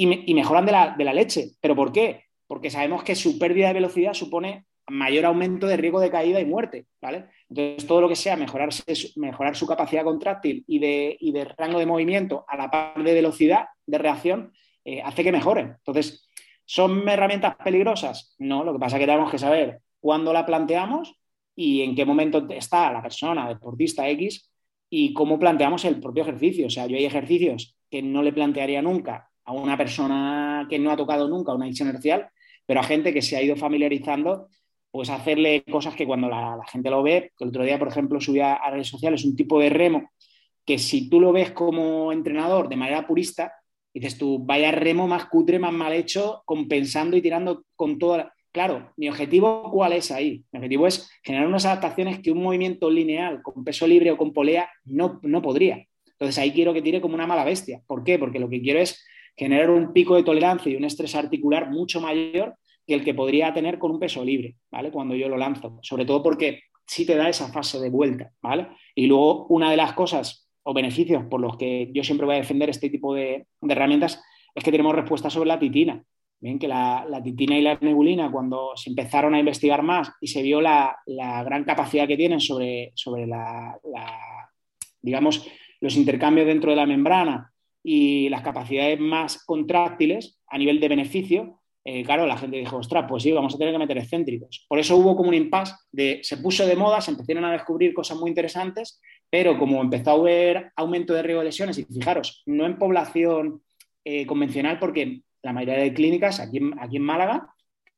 [0.00, 0.72] y, mejoran de
[1.04, 1.50] la, leche.
[1.60, 2.24] ¿Pero por qué?
[2.46, 6.46] Porque sabemos que su pérdida de velocidad supone mayor aumento de riesgo de caída y
[6.46, 7.26] muerte, ¿vale?
[7.48, 12.44] Entonces, todo lo que sea mejorar, su capacidad contráctil y de, de, rango de movimiento
[12.48, 14.52] a la par de velocidad de reacción
[14.84, 15.76] eh, hace que mejoren.
[15.76, 16.28] Entonces,
[16.64, 18.34] ¿son herramientas peligrosas?
[18.38, 21.14] No, lo que pasa es que tenemos que saber cuándo la planteamos
[21.54, 24.50] y en qué momento está la persona, deportista X,
[24.88, 26.66] y cómo planteamos el propio ejercicio.
[26.66, 30.92] O sea, yo hay ejercicios que no le plantearía nunca a una persona que no
[30.92, 32.28] ha tocado nunca una visión inercial,
[32.66, 34.48] pero a gente que se ha ido familiarizando,
[34.92, 38.20] pues hacerle cosas que cuando la, gente lo ve, que el otro día, por ejemplo,
[38.20, 40.10] subía a redes sociales un tipo de remo
[40.64, 43.52] que si tú lo ves como entrenador de manera purista,
[43.92, 48.92] dices tú, vaya remo más cutre, más mal hecho, compensando y tirando con toda Claro,
[48.96, 50.44] mi objetivo, ¿cuál es ahí?
[50.50, 54.32] Mi objetivo es generar unas adaptaciones que un movimiento lineal con peso libre o con
[54.32, 55.86] polea no, no podría.
[56.04, 57.80] Entonces ahí quiero que tire como una mala bestia.
[57.86, 58.18] ¿Por qué?
[58.18, 59.04] Porque lo que quiero es
[59.40, 63.54] generar un pico de tolerancia y un estrés articular mucho mayor que el que podría
[63.54, 64.90] tener con un peso libre, ¿vale?
[64.90, 68.68] Cuando yo lo lanzo, sobre todo porque sí te da esa fase de vuelta, ¿vale?
[68.94, 72.40] Y luego una de las cosas o beneficios por los que yo siempre voy a
[72.40, 74.22] defender este tipo de, herramientas
[74.54, 76.04] es que tenemos respuesta sobre la titina.
[76.38, 80.42] Bien, que la, titina y la nebulina, cuando se empezaron a investigar más y se
[80.42, 83.78] vio la, gran capacidad que tienen sobre, sobre la,
[85.00, 85.48] digamos,
[85.80, 87.49] los intercambios dentro de la membrana
[87.82, 93.06] y las capacidades más contráctiles a nivel de beneficio, eh, claro, la gente dijo, ostras,
[93.08, 94.66] pues sí, vamos a tener que meter excéntricos.
[94.68, 97.94] Por eso hubo como un impasse de, se puso de moda, se empezaron a descubrir
[97.94, 99.00] cosas muy interesantes,
[99.30, 103.62] pero como empezó a haber aumento de riesgo de lesiones, y fijaros, no en población
[104.04, 107.48] eh, convencional, porque la mayoría de clínicas aquí, aquí en Málaga,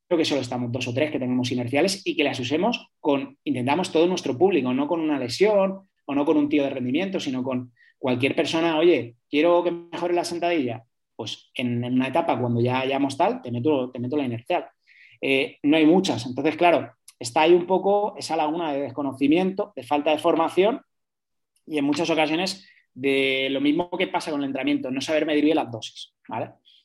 [0.07, 3.37] creo que solo estamos dos o tres que tenemos inerciales y que las usemos con,
[3.43, 7.19] intentamos todo nuestro público, no con una lesión o no con un tío de rendimiento,
[7.19, 7.73] sino con
[8.03, 10.83] cualquier persona, oye, quiero que mejore la sentadilla,
[11.15, 14.65] pues en, una etapa cuando ya hayamos tal, te meto, te meto la inercial.
[15.21, 19.83] Eh, no hay muchas, entonces claro, está ahí un poco esa laguna de desconocimiento, de
[19.83, 20.81] falta de formación
[21.65, 25.45] y en muchas ocasiones de lo mismo que pasa con el entrenamiento, no saber medir
[25.45, 26.13] bien las dosis.
[26.27, 26.35] O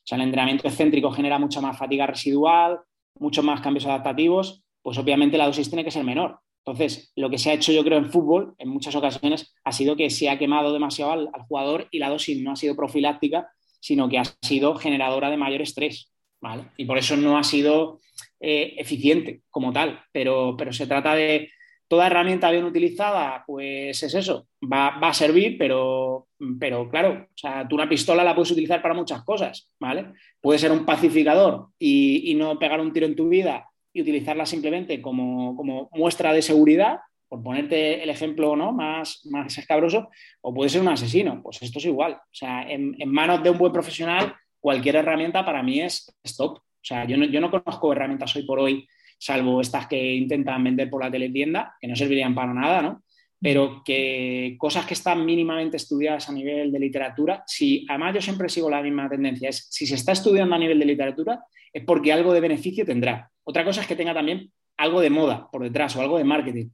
[0.05, 2.79] sea, el entrenamiento excéntrico genera mucha más fatiga residual,
[3.15, 6.39] muchos más cambios adaptativos, pues obviamente la dosis tiene que ser menor.
[6.71, 9.95] Entonces, lo que se ha hecho yo creo en fútbol en muchas ocasiones ha sido
[9.95, 13.49] que se ha quemado demasiado al, jugador y la dosis no ha sido profiláctica,
[13.79, 16.11] sino que ha sido generadora de mayor estrés.
[16.41, 16.65] ¿vale?
[16.77, 17.99] Y por eso no ha sido
[18.39, 21.49] eh, eficiente como tal, pero, pero se trata de
[21.87, 26.27] toda herramienta bien utilizada, pues es eso, va, a servir, pero,
[26.59, 30.13] pero claro, o sea, tú una pistola la puedes utilizar para muchas cosas, ¿vale?
[30.39, 33.68] Puede ser un pacificador y no pegar un tiro en tu vida
[34.01, 38.71] utilizarla simplemente como, como, muestra de seguridad, por ponerte el ejemplo ¿no?
[38.71, 40.09] más, más escabroso,
[40.41, 41.41] o puede ser un asesino.
[41.43, 42.13] Pues esto es igual.
[42.13, 46.57] O sea, en, en manos de un buen profesional, cualquier herramienta para mí es stop.
[46.57, 48.87] O sea, yo no, yo no conozco herramientas hoy por hoy,
[49.17, 53.03] salvo estas que intentan vender por la teletienda, que no servirían para nada, ¿no?
[53.41, 58.49] Pero que cosas que están mínimamente estudiadas a nivel de literatura, si además yo siempre
[58.49, 62.11] sigo la misma tendencia, es si se está estudiando a nivel de literatura, es porque
[62.11, 63.29] algo de beneficio tendrá.
[63.49, 66.69] Otra cosa es que tenga también algo de moda por detrás o algo de marketing.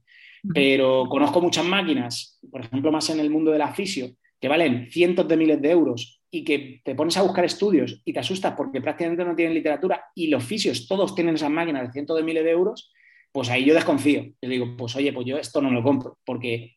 [0.52, 5.26] Pero conozco muchas máquinas, por ejemplo, más en el mundo del fisio, que valen cientos
[5.26, 8.82] de miles de euros y que te pones a buscar estudios y te asustas porque
[8.82, 12.44] prácticamente no tienen literatura y los fisios todos tienen esas máquinas de cientos de miles
[12.44, 12.92] de euros,
[13.32, 14.26] pues ahí yo desconfío.
[14.42, 16.76] Yo digo, pues oye, pues yo esto no lo compro porque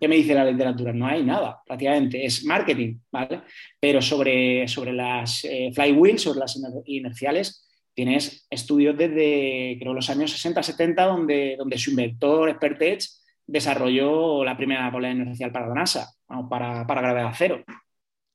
[0.00, 0.94] ¿qué me dice la literatura?
[0.94, 3.42] No hay nada, prácticamente, es marketing, ¿vale?
[3.78, 7.67] Pero sobre, sobre las eh, flywheels, sobre las inerciales,
[7.98, 13.02] tienes estudios desde, creo, los años 60-70, donde, donde su inventor, Expertech,
[13.44, 16.06] desarrolló la primera polea inercial para la NASA,
[16.48, 17.64] para, para gravedad cero.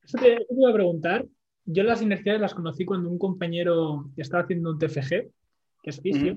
[0.03, 1.25] Eso te, iba a preguntar.
[1.63, 5.31] Yo las inerciales las conocí cuando un compañero estaba haciendo un TFG,
[5.81, 6.35] que es fisio,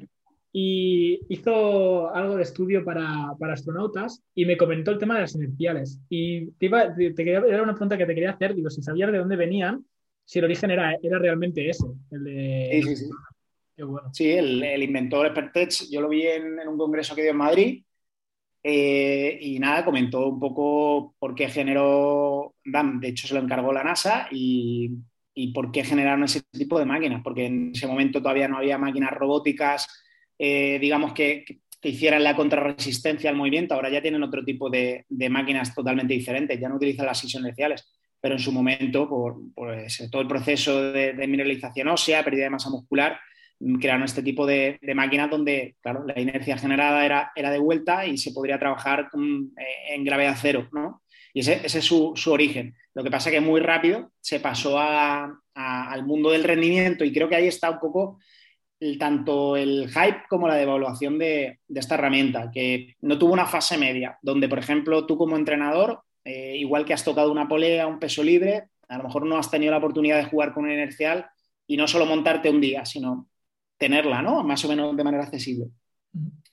[0.52, 5.34] y hizo algo de estudio para, para, astronautas y me comentó el tema de las
[5.34, 6.00] inerciales.
[6.08, 9.10] Y te iba, te, quería, era una pregunta que te quería hacer, digo, si sabías
[9.10, 9.84] de dónde venían
[10.26, 11.86] si el origen era, era realmente ese.
[12.10, 12.68] El de...
[12.72, 13.10] Sí, sí, sí.
[13.76, 14.10] Qué bueno.
[14.12, 17.36] Sí, el, el inventor Expertech, yo lo vi en, en, un congreso que dio en
[17.36, 17.84] Madrid
[18.62, 23.72] eh, y nada, comentó un poco por qué generó DAM, de hecho se lo encargó
[23.72, 24.90] la NASA y,
[25.34, 28.78] y por qué generaron ese tipo de máquinas, porque en ese momento todavía no había
[28.78, 29.86] máquinas robóticas,
[30.38, 31.44] eh, digamos, que,
[31.80, 36.14] que, hicieran la contrarresistencia al movimiento, ahora ya tienen otro tipo de, de máquinas totalmente
[36.14, 39.36] diferentes, ya no utilizan las iniciales pero en su momento, por,
[40.10, 43.18] todo el proceso de, mineralización ósea, pérdida de masa muscular,
[43.80, 48.32] crearon este tipo de, máquinas donde, claro, la inercia generada era, de vuelta y se
[48.32, 51.02] podría trabajar eh, en gravedad cero, ¿no?
[51.32, 52.74] Y ese, es su, origen.
[52.94, 57.28] Lo que pasa es que muy rápido se pasó al mundo del rendimiento y creo
[57.28, 58.18] que ahí está un poco
[58.98, 63.78] tanto el hype como la devaluación de, de, esta herramienta, que no tuvo una fase
[63.78, 68.00] media, donde, por ejemplo, tú como entrenador eh, igual que has tocado una polea, un
[68.00, 71.26] peso libre, a lo mejor no has tenido la oportunidad de jugar con un inercial
[71.68, 73.28] y no solo montarte un día, sino
[73.78, 74.42] tenerla, ¿no?
[74.42, 75.66] Más o menos de manera accesible.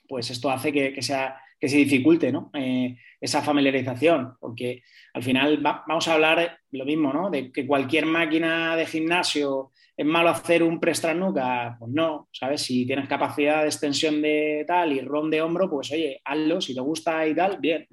[0.08, 2.52] Pues esto hace que, sea, que se dificulte, ¿no?
[2.54, 7.28] Eh, esa familiarización, porque al final vamos a hablar lo mismo, ¿no?
[7.28, 12.62] De que cualquier máquina de gimnasio es malo hacer un press nuca, pues no, ¿sabes?
[12.62, 16.76] Si tienes capacidad de extensión de tal y ron de hombro, pues oye, hazlo, si
[16.76, 17.88] te gusta y tal, bien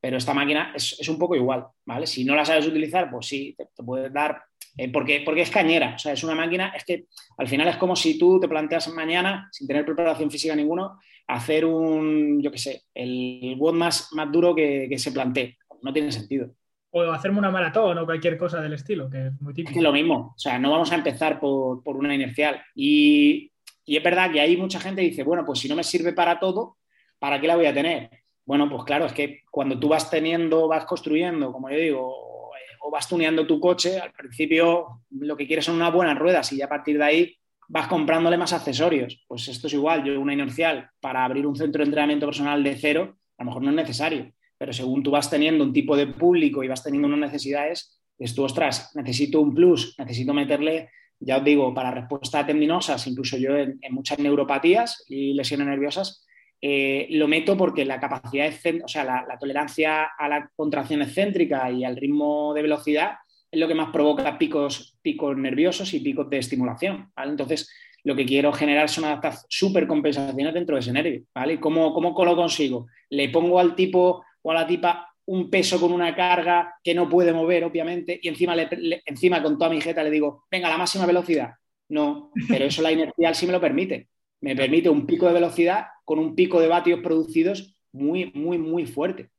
[0.00, 2.06] pero esta máquina es, un poco igual, ¿vale?
[2.06, 4.42] Si no la sabes utilizar, pues sí, te, puede dar,
[4.76, 7.04] eh, porque, porque es cañera, o sea, es una máquina, es que
[7.36, 11.64] al final es como si tú te planteas mañana, sin tener preparación física ninguno, hacer
[11.64, 16.50] un, yo qué sé, el WOD más, más duro que, se plantee, no tiene sentido.
[16.92, 19.78] O hacerme una maratón o cualquier cosa del estilo, que es muy típico.
[19.78, 22.60] Es lo mismo, o sea, no vamos a empezar por, por una inercial.
[22.74, 23.52] Y,
[23.84, 26.12] y es verdad que hay mucha gente que dice, bueno, pues si no me sirve
[26.12, 26.78] para todo,
[27.18, 28.19] ¿para qué la voy a tener?
[28.50, 32.90] Bueno, pues claro, es que cuando tú vas teniendo, vas construyendo, como yo digo, o
[32.90, 36.64] vas tuneando tu coche, al principio lo que quieres son unas buenas ruedas y ya
[36.64, 37.36] a partir de ahí
[37.68, 39.24] vas comprándole más accesorios.
[39.28, 42.74] Pues esto es igual, yo una inercial para abrir un centro de entrenamiento personal de
[42.74, 46.08] cero, a lo mejor no es necesario, pero según tú vas teniendo un tipo de
[46.08, 50.90] público y vas teniendo unas necesidades, es tú, ostras, necesito un plus, necesito meterle
[51.20, 56.26] ya os digo, para respuestas tendinosas, incluso yo en, muchas neuropatías y lesiones nerviosas,
[56.62, 58.52] eh, lo meto porque la capacidad,
[58.84, 63.12] o sea, la, tolerancia a la contracción excéntrica y al ritmo de velocidad
[63.50, 67.10] es lo que más provoca picos, picos nerviosos y picos de estimulación.
[67.16, 67.70] Entonces,
[68.04, 71.22] lo que quiero generar son supercompensaciones dentro de ese nervio.
[71.34, 71.58] ¿vale?
[71.58, 72.86] ¿Cómo, ¿Cómo lo consigo?
[73.08, 77.08] Le pongo al tipo o a la tipa un peso con una carga que no
[77.08, 78.54] puede mover, obviamente, y encima,
[79.06, 81.54] encima con toda mi jeta le digo, venga, la máxima velocidad.
[81.88, 84.08] No, pero eso la inercial sí me lo permite.
[84.40, 88.86] Me permite un pico de velocidad con un pico de vatios producidos muy, muy, muy
[88.86, 89.30] fuerte.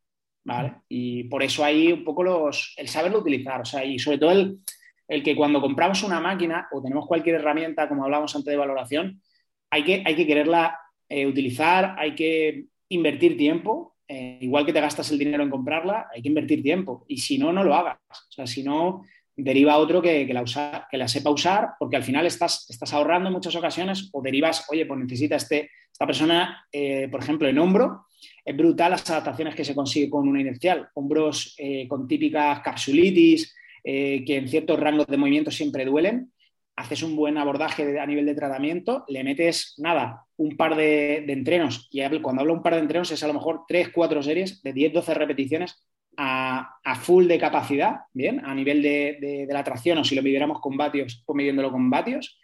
[0.43, 0.75] ¿vale?
[0.89, 4.31] Y por eso hay un poco los, el saberlo utilizar, o sea, y sobre todo
[4.31, 4.59] el,
[5.07, 9.21] el que cuando compramos una máquina o tenemos cualquier herramienta, como hablábamos antes de valoración,
[9.69, 10.79] hay que, hay que quererla
[11.09, 16.07] eh, utilizar, hay que invertir tiempo, eh, igual que te gastas el dinero en comprarla,
[16.13, 17.05] hay que invertir tiempo.
[17.07, 17.97] Y si no, no lo hagas.
[18.09, 19.03] O sea, si no,
[19.35, 23.27] deriva otro que, la, usa, que la sepa usar, porque al final estás, estás ahorrando
[23.27, 27.59] en muchas ocasiones o derivas, oye, pues necesita este, esta persona, eh, por ejemplo, en
[27.59, 28.05] hombro.
[28.43, 30.89] Es brutal las adaptaciones que se consigue con una inercial.
[30.93, 36.31] Hombros eh, con típicas capsulitis, que en ciertos rangos de movimiento siempre duelen
[36.75, 41.87] haces un buen abordaje a nivel de tratamiento, le metes nada, un par de, entrenos,
[41.91, 44.73] y cuando hablo un par de entrenos es a lo mejor 3, 4 series de
[44.73, 45.83] 10, 12 repeticiones
[46.17, 48.43] a, full de capacidad, ¿bien?
[48.45, 52.39] A nivel de, la tracción o si lo midiéramos con vatios, pues midiéndolo con vatios.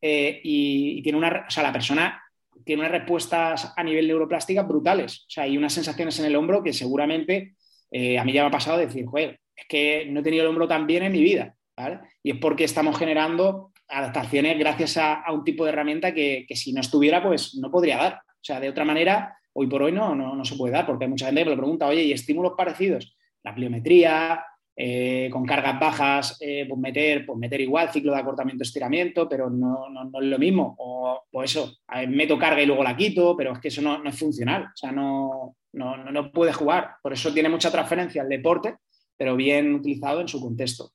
[0.00, 2.22] Eh, y, tiene una, o sea, la persona
[2.64, 6.62] tiene unas respuestas a nivel neuroplástica brutales, o sea, hay unas sensaciones en el hombro
[6.62, 7.54] que seguramente
[7.90, 10.50] eh, a mí ya me ha pasado decir, joder, es que no he tenido el
[10.50, 12.00] hombro tan bien en mi vida, ¿vale?
[12.22, 16.80] Y es porque estamos generando adaptaciones gracias a, un tipo de herramienta que, si no
[16.80, 18.14] estuviera, pues no podría dar.
[18.14, 21.10] O sea, de otra manera, hoy por hoy no, no, se puede dar, porque hay
[21.10, 23.16] mucha gente que me lo pregunta, oye, ¿y estímulos parecidos?
[23.42, 24.44] La pliometría,
[24.76, 29.50] eh, con cargas bajas, eh, pues, meter, pues meter igual ciclo de acortamiento, estiramiento, pero
[29.50, 30.76] no, no, es lo mismo.
[30.78, 34.16] O pues eso, meto carga y luego la quito, pero es que eso no, es
[34.16, 34.66] funcional.
[34.66, 36.92] O sea, no, no, puede jugar.
[37.02, 38.76] Por eso tiene mucha transferencia al deporte,
[39.16, 40.92] pero bien utilizado en su contexto.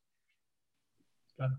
[1.36, 1.58] Claro.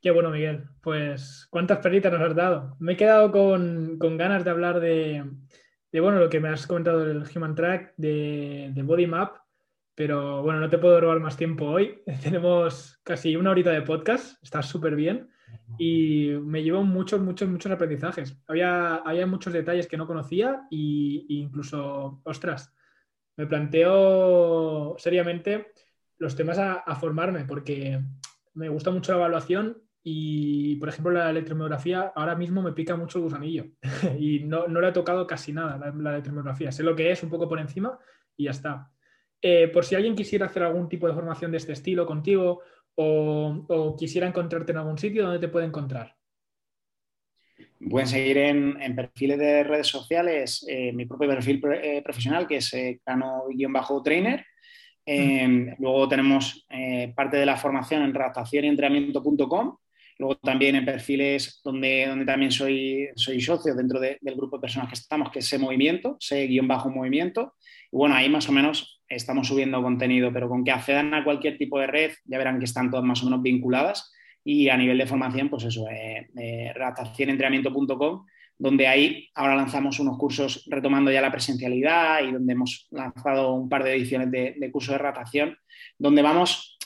[0.00, 0.64] Qué bueno, Miguel.
[0.80, 2.76] Pues, ¿cuántas perritas nos has dado?
[2.78, 5.24] Me he quedado con, ganas de hablar de,
[5.92, 9.36] bueno, lo que me has comentado del Human Track, de, Body Map,
[9.94, 12.02] pero bueno, no te puedo robar más tiempo hoy.
[12.22, 15.28] Tenemos casi una horita de podcast, está súper bien
[15.78, 18.38] y me llevó muchos, muchos, muchos aprendizajes.
[18.46, 22.74] Había, había muchos detalles que no conocía e incluso, ostras,
[23.36, 25.72] me planteo seriamente
[26.18, 28.00] los temas a, a formarme porque
[28.54, 33.18] me gusta mucho la evaluación y, por ejemplo, la electromiografía ahora mismo me pica mucho
[33.18, 33.66] el gusanillo
[34.18, 36.72] y no, no le he tocado casi nada la, la, electromiografía.
[36.72, 37.98] Sé lo que es un poco por encima
[38.36, 38.90] y ya está.
[39.40, 42.60] Eh, por si alguien quisiera hacer algún tipo de formación de este estilo contigo
[42.96, 46.16] o, quisiera encontrarte en algún sitio, ¿dónde te puede encontrar?
[47.88, 52.72] Pueden seguir en, perfiles de redes sociales, eh, mi propio perfil eh, profesional, que es
[53.04, 54.44] cano-trainer.
[55.10, 55.76] Mm.
[55.78, 56.66] luego tenemos
[57.14, 59.78] parte de la formación en redactación y entrenamiento.com,
[60.18, 64.88] Luego también en perfiles donde, donde también soy, soy socio dentro del grupo de personas
[64.88, 67.54] que estamos, que es ese movimiento, ese guion bajo movimiento.
[67.92, 71.56] Y bueno, ahí más o menos estamos subiendo contenido, pero con que accedan a cualquier
[71.56, 74.12] tipo de red, ya verán que están todas más o menos vinculadas.
[74.42, 76.72] Y a nivel de formación, pues eso, eh, eh
[78.60, 83.68] donde ahí ahora lanzamos unos cursos retomando ya la presencialidad y donde hemos lanzado un
[83.68, 85.56] par de ediciones de, de cursos de redactación,
[85.96, 86.76] donde vamos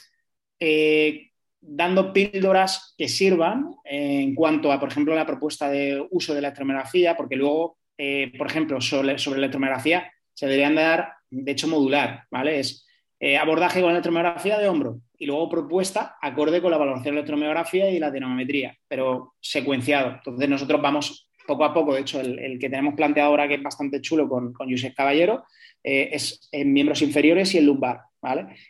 [0.60, 1.31] eh,
[1.62, 6.48] dando píldoras que sirvan en cuanto a, por ejemplo, la propuesta de uso de la
[6.48, 12.24] electromiografía, porque luego, eh, por ejemplo, sobre, sobre electromiografía se deberían dar, de hecho, modular,
[12.30, 12.58] ¿vale?
[12.58, 12.86] Es
[13.20, 17.12] eh, abordaje con la electromiografía de hombro y luego propuesta acorde con la valoración de
[17.12, 20.14] la electromiografía y la dinamometría, pero secuenciado.
[20.16, 23.62] Entonces nosotros vamos poco a poco, de hecho, el, que tenemos planteado ahora, que es
[23.62, 25.44] bastante chulo con, con Josep Caballero,
[25.84, 28.00] eh, es en miembros inferiores y el lumbar.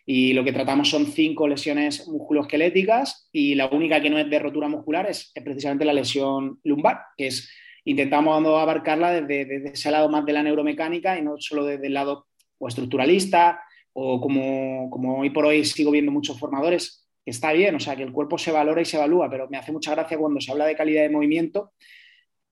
[0.07, 4.39] Y lo que tratamos son cinco lesiones musculoesqueléticas y la única que no es de
[4.39, 7.51] rotura muscular es, precisamente la lesión lumbar, que es
[7.85, 12.27] intentamos abarcarla desde, ese lado más de la neuromecánica y no solo desde el lado
[12.59, 13.61] o estructuralista
[13.93, 17.95] o como, como hoy por hoy sigo viendo muchos formadores, que está bien, o sea,
[17.95, 20.51] que el cuerpo se valora y se evalúa, pero me hace mucha gracia cuando se
[20.51, 21.73] habla de calidad de movimiento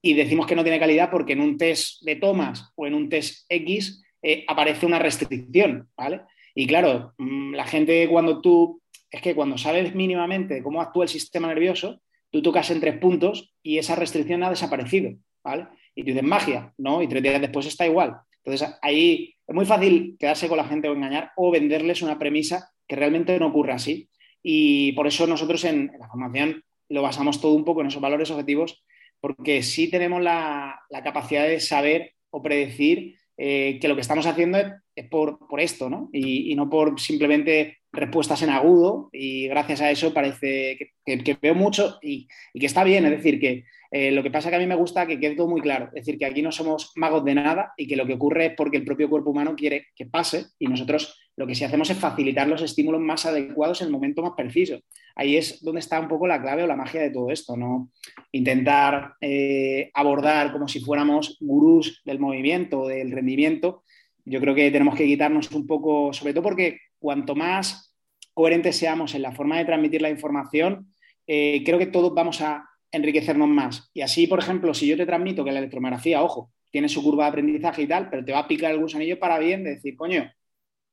[0.01, 3.09] y decimos que no tiene calidad porque en un test de tomas o en un
[3.09, 6.21] test X eh, aparece una restricción, ¿vale?
[6.55, 11.09] Y claro, mm, la gente cuando tú, es que cuando sabes mínimamente cómo actúa el
[11.09, 15.11] sistema nervioso, tú tocas en tres puntos y esa restricción ha desaparecido,
[15.43, 15.67] ¿vale?
[15.95, 17.01] Y tú dices magia, ¿no?
[17.01, 18.15] Y tres días después está igual.
[18.43, 22.71] Entonces ahí es muy fácil quedarse con la gente o engañar o venderles una premisa
[22.87, 24.09] que realmente no ocurre así.
[24.41, 28.31] Y por eso nosotros en, la formación lo basamos todo un poco en esos valores
[28.31, 28.83] objetivos,
[29.19, 34.57] porque sí tenemos la, capacidad de saber o predecir eh, que lo que estamos haciendo
[34.57, 34.67] es,
[35.09, 36.09] por, esto, ¿no?
[36.11, 41.99] Y, no por simplemente respuestas en agudo, y gracias a eso parece que, veo mucho
[42.01, 42.27] y,
[42.57, 45.05] que está bien, es decir, que eh, lo que pasa que a mí me gusta
[45.05, 47.87] que quede todo muy claro, es decir, que aquí no somos magos de nada y
[47.87, 51.17] que lo que ocurre es porque el propio cuerpo humano quiere que pase y nosotros
[51.37, 54.79] lo que sí hacemos es facilitar los estímulos más adecuados en el momento más preciso.
[55.15, 57.89] Ahí es donde está un poco la clave o la magia de todo esto, ¿no?
[58.31, 63.83] Intentar eh, abordar como si fuéramos gurús del movimiento, del rendimiento.
[64.25, 67.95] Yo creo que tenemos que quitarnos un poco, sobre todo porque cuanto más
[68.33, 70.93] coherentes seamos en la forma de transmitir la información,
[71.27, 73.89] eh, creo que todos vamos a enriquecernos más.
[73.93, 77.25] Y así, por ejemplo, si yo te transmito que la electromiografía, ojo, tiene su curva
[77.25, 79.95] de aprendizaje y tal, pero te va a picar el gusanillo para bien de decir,
[79.95, 80.31] coño,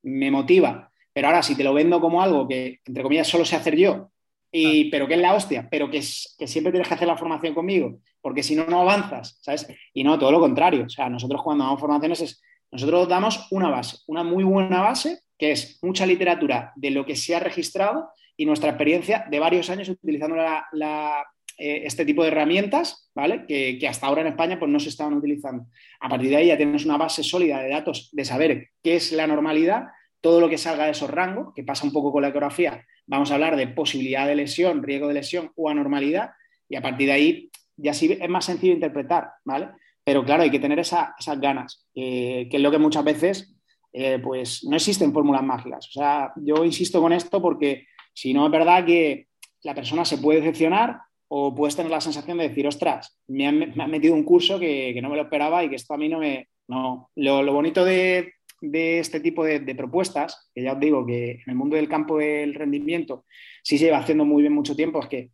[0.02, 0.90] me motiva.
[1.12, 4.10] Pero ahora, si te lo vendo como algo que, entre comillas, solo sé hacer yo,
[4.50, 7.54] y, pero que es la hostia, pero que, que siempre tienes que hacer la formación
[7.54, 9.68] conmigo, porque si no, no avanzas, ¿sabes?
[9.92, 10.84] Y no, todo lo contrario.
[10.86, 15.20] O sea, nosotros cuando damos formaciones es, nosotros damos una base, una muy buena base,
[15.38, 19.70] que es mucha literatura de lo que se ha registrado y nuestra experiencia de varios
[19.70, 23.46] años utilizando eh, este tipo de herramientas, ¿vale?
[23.46, 25.66] Que, hasta ahora en España pues, no se estaban utilizando.
[26.00, 29.12] A partir de ahí ya tienes una base sólida de datos de saber qué es
[29.12, 29.86] la normalidad,
[30.20, 33.30] todo lo que salga de esos rangos, que pasa un poco con la ecografía, vamos
[33.30, 36.30] a hablar de posibilidad de lesión, riesgo de lesión o anormalidad,
[36.68, 39.70] y a partir de ahí ya sí es más sencillo interpretar, ¿vale?
[40.08, 43.54] Pero claro, hay que tener esas ganas, que es lo que muchas veces,
[43.92, 45.86] eh, pues no existen fórmulas mágicas.
[45.88, 47.84] O sea, yo insisto con esto porque
[48.14, 49.26] si no es verdad que
[49.64, 50.98] la persona se puede decepcionar
[51.28, 55.10] o puedes tener la sensación de decir, ostras, me han, metido un curso que, no
[55.10, 56.48] me lo esperaba y que esto a mí no me...
[56.68, 57.10] No.
[57.14, 58.32] Lo, bonito de,
[58.62, 62.54] este tipo de, propuestas, que ya os digo que en el mundo del campo del
[62.54, 63.26] rendimiento
[63.62, 65.30] sí se lleva haciendo muy bien mucho tiempo, es que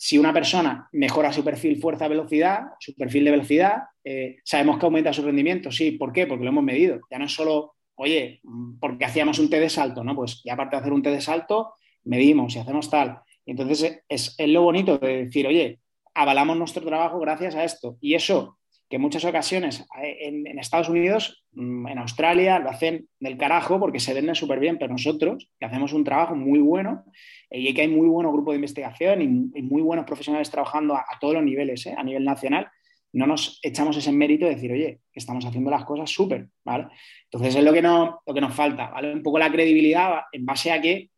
[0.00, 5.12] si una persona mejora su perfil fuerza-velocidad, su perfil de velocidad, eh, sabemos que aumenta
[5.12, 5.72] su rendimiento.
[5.72, 6.28] Sí, ¿por qué?
[6.28, 7.00] Porque lo hemos medido.
[7.10, 8.40] Ya no es solo, oye,
[8.80, 10.14] porque hacíamos un té de salto, ¿no?
[10.14, 11.74] Pues ya aparte de hacer un té de salto,
[12.04, 13.18] medimos y hacemos tal.
[13.44, 15.80] Entonces es, lo bonito de decir, oye,
[16.14, 17.98] avalamos nuestro trabajo gracias a esto.
[18.00, 18.57] Y eso,
[18.88, 23.78] que en muchas ocasiones eh, en, Estados Unidos, mm, en Australia, lo hacen del carajo
[23.78, 27.04] porque se venden súper bien, pero nosotros, que hacemos un trabajo muy bueno
[27.50, 31.04] eh, y que hay muy buenos grupos de investigación y, muy buenos profesionales trabajando a,
[31.20, 32.68] todos los niveles, eh, a nivel nacional,
[33.12, 36.88] no nos echamos ese mérito de decir, oye, que estamos haciendo las cosas súper, ¿vale?
[37.24, 39.12] Entonces es lo que, no, lo que nos falta, ¿vale?
[39.12, 41.10] Un poco la credibilidad en base a que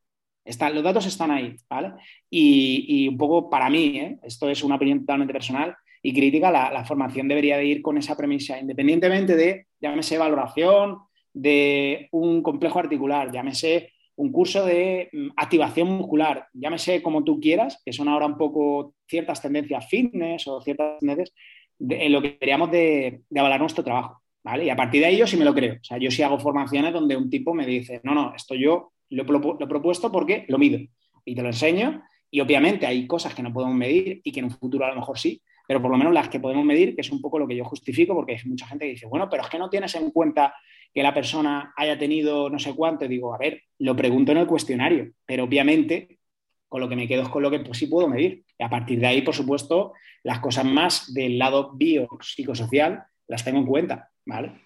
[0.72, 1.92] los datos están ahí, ¿vale?
[2.28, 4.18] Y, un poco para mí, ¿eh?
[4.22, 8.16] esto es una opinión totalmente personal y crítica, la, formación debería de ir con esa
[8.16, 10.98] premisa, independientemente de, llámese valoración,
[11.32, 17.80] de un complejo articular, llámese un curso de mm, activación muscular, llámese como tú quieras,
[17.84, 21.32] que son ahora un poco ciertas tendencias fitness o ciertas tendencias,
[21.78, 24.66] en lo que deberíamos de, avalar nuestro trabajo, ¿vale?
[24.66, 25.74] Y a partir de ahí yo sí me lo creo.
[25.74, 28.92] O sea, yo sí hago formaciones donde un tipo me dice, no, no, esto yo
[29.08, 29.22] lo,
[29.58, 30.78] he propuesto porque lo mido
[31.24, 32.02] y te lo enseño.
[32.30, 34.96] Y obviamente hay cosas que no podemos medir y que en un futuro a lo
[34.96, 37.46] mejor sí, pero por lo menos las que podemos medir, que es un poco lo
[37.46, 39.94] que yo justifico, porque hay mucha gente que dice, bueno, pero es que no tienes
[39.94, 40.52] en cuenta
[40.92, 43.06] que la persona haya tenido no sé cuánto.
[43.06, 46.18] Digo, a ver, lo pregunto en el cuestionario, pero obviamente
[46.66, 48.42] con lo que me quedo es con lo que pues, sí puedo medir.
[48.58, 49.92] Y a partir de ahí, por supuesto,
[50.24, 54.60] las cosas más del lado biopsicosocial las tengo en cuenta, ¿vale?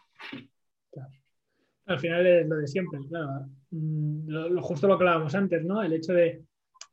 [1.84, 3.46] Al final es lo de siempre, claro.
[3.72, 5.82] Mm, lo, justo lo que hablábamos antes, ¿no?
[5.82, 6.44] El hecho de,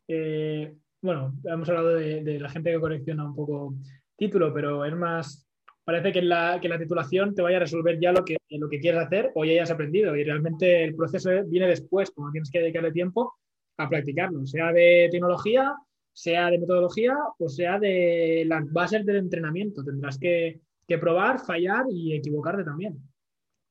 [0.09, 3.73] eh, bueno, hemos hablado de, la gente que colecciona un poco
[4.21, 5.47] título, pero es más,
[5.83, 8.79] parece que la, que la titulación te vaya a resolver ya lo que, lo que
[8.79, 12.59] quieres hacer o ya hayas aprendido y realmente el proceso viene después, como tienes que
[12.59, 13.33] dedicarle tiempo
[13.77, 15.73] a practicarlo, sea de tecnología,
[16.13, 19.83] sea de metodología o sea de las bases del entrenamiento.
[19.83, 22.99] Tendrás que, que probar, fallar y equivocarte también.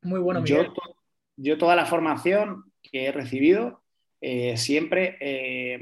[0.02, 0.66] Muy bueno, Miguel
[1.42, 3.79] yo toda la formación que he recibido,
[4.20, 5.78] eh, siempre eh,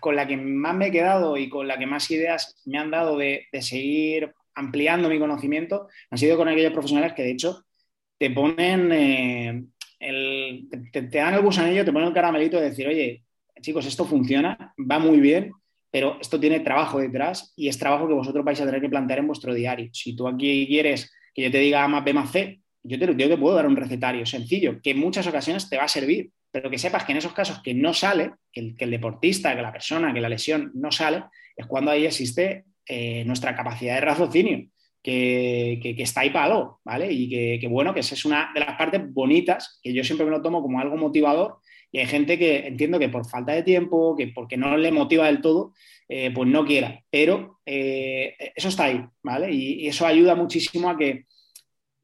[0.00, 2.90] con la que más me he quedado y con la que más ideas me han
[2.90, 7.64] dado de, seguir ampliando mi conocimiento, han sido con aquellos profesionales que de hecho
[8.18, 9.64] te ponen, eh,
[9.98, 13.24] el, te, dan el te ponen el caramelito de decir, oye,
[13.62, 15.52] chicos, esto funciona, va muy bien,
[15.90, 19.20] pero esto tiene trabajo detrás y es trabajo que vosotros vais a tener que plantear
[19.20, 19.90] en vuestro diario.
[19.92, 23.36] Si tú aquí quieres que yo te diga A más B más C, yo te,
[23.36, 26.78] puedo dar un recetario sencillo que en muchas ocasiones te va a servir, pero que
[26.78, 30.20] sepas que en esos casos que no sale, que el, deportista, que la persona, que
[30.20, 31.24] la lesión no sale,
[31.56, 34.68] es cuando ahí existe eh, nuestra capacidad de raciocinio.
[35.02, 37.10] que, está ahí para algo, ¿vale?
[37.10, 37.28] Y
[37.58, 40.42] que, bueno, que esa es una de las partes bonitas, que yo siempre me lo
[40.42, 41.58] tomo como algo motivador,
[41.92, 45.26] y hay gente que entiendo que por falta de tiempo, que porque no le motiva
[45.26, 45.72] del todo,
[46.08, 49.52] eh, pues no quiera, pero eh, eso está ahí, ¿vale?
[49.52, 51.26] Y, eso ayuda muchísimo a que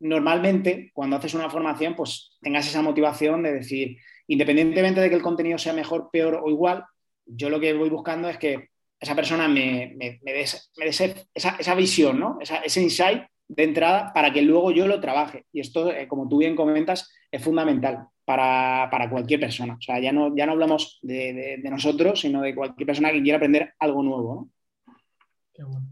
[0.01, 3.97] normalmente cuando haces una formación, pues tengas esa motivación de decir,
[4.29, 6.85] independientemente de que el contenido sea mejor, peor o igual,
[7.25, 8.69] yo lo que voy buscando es que
[8.99, 12.39] esa persona me, me, dé, esa, visión, ¿no?
[12.41, 15.47] ese insight de entrada para que luego yo lo trabaje.
[15.53, 19.75] Y esto, eh, como tú bien comentas, es fundamental para, cualquier persona.
[19.75, 23.37] O sea, ya no, ya no hablamos de, nosotros, sino de cualquier persona que quiera
[23.37, 24.51] aprender algo nuevo.
[25.53, 25.87] Qué bueno.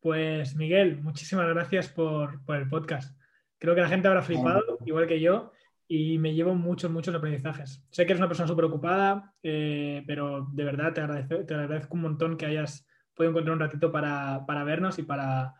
[0.00, 3.18] Pues Miguel, muchísimas gracias por, por, el podcast.
[3.58, 5.50] Creo que la gente habrá flipado, igual que yo,
[5.90, 7.82] y me llevo muchos, muchos aprendizajes.
[7.90, 11.94] Sé que eres una persona súper ocupada, eh, pero de verdad te agradezco, te agradezco
[11.94, 15.54] un montón que hayas podido encontrar un ratito para, vernos y para,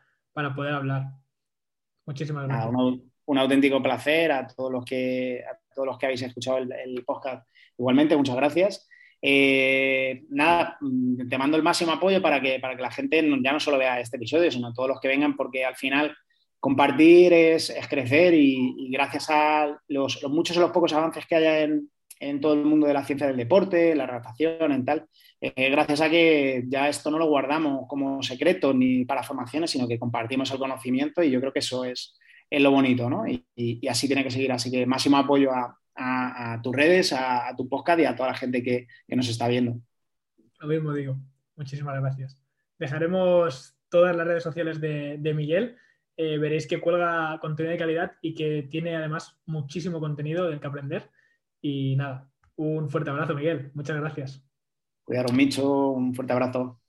[0.54, 1.06] poder hablar.
[2.04, 2.74] Muchísimas gracias.
[3.24, 7.48] un, auténtico placer a todos los que, a todos los que habéis escuchado el, podcast.
[7.78, 8.88] Igualmente, muchas gracias.
[9.22, 10.78] Eh, nada,
[11.28, 13.98] te mando el máximo apoyo para que, para que la gente ya no solo vea
[13.98, 16.14] este episodio, sino todos los que vengan, porque al final
[16.61, 22.40] compartir es, crecer y, gracias a los, muchos o los pocos avances que haya en,
[22.40, 25.06] todo el mundo de la ciencia del deporte, la redactación, en tal,
[25.40, 29.86] eh, gracias a que ya esto no lo guardamos como secreto ni para formaciones, sino
[29.86, 32.18] que compartimos el conocimiento y yo creo que eso es,
[32.50, 33.24] lo bonito, ¿no?
[33.26, 34.50] Y, así tiene que seguir.
[34.50, 38.62] Así que máximo apoyo a, tus redes, a, tu podcast y a toda la gente
[38.62, 39.78] que, nos está viendo.
[40.59, 41.16] Lo mismo digo.
[41.54, 42.36] Muchísimas gracias.
[42.78, 45.76] Dejaremos todas las redes sociales de, de Miguel
[46.20, 50.66] eh, veréis que cuelga contenido de calidad y que tiene además muchísimo contenido del que
[50.66, 51.10] aprender.
[51.62, 53.70] Y nada, un fuerte abrazo, Miguel.
[53.72, 54.44] Muchas gracias.
[55.04, 55.90] Cuidaros, Micho.
[55.90, 56.80] Un fuerte abrazo.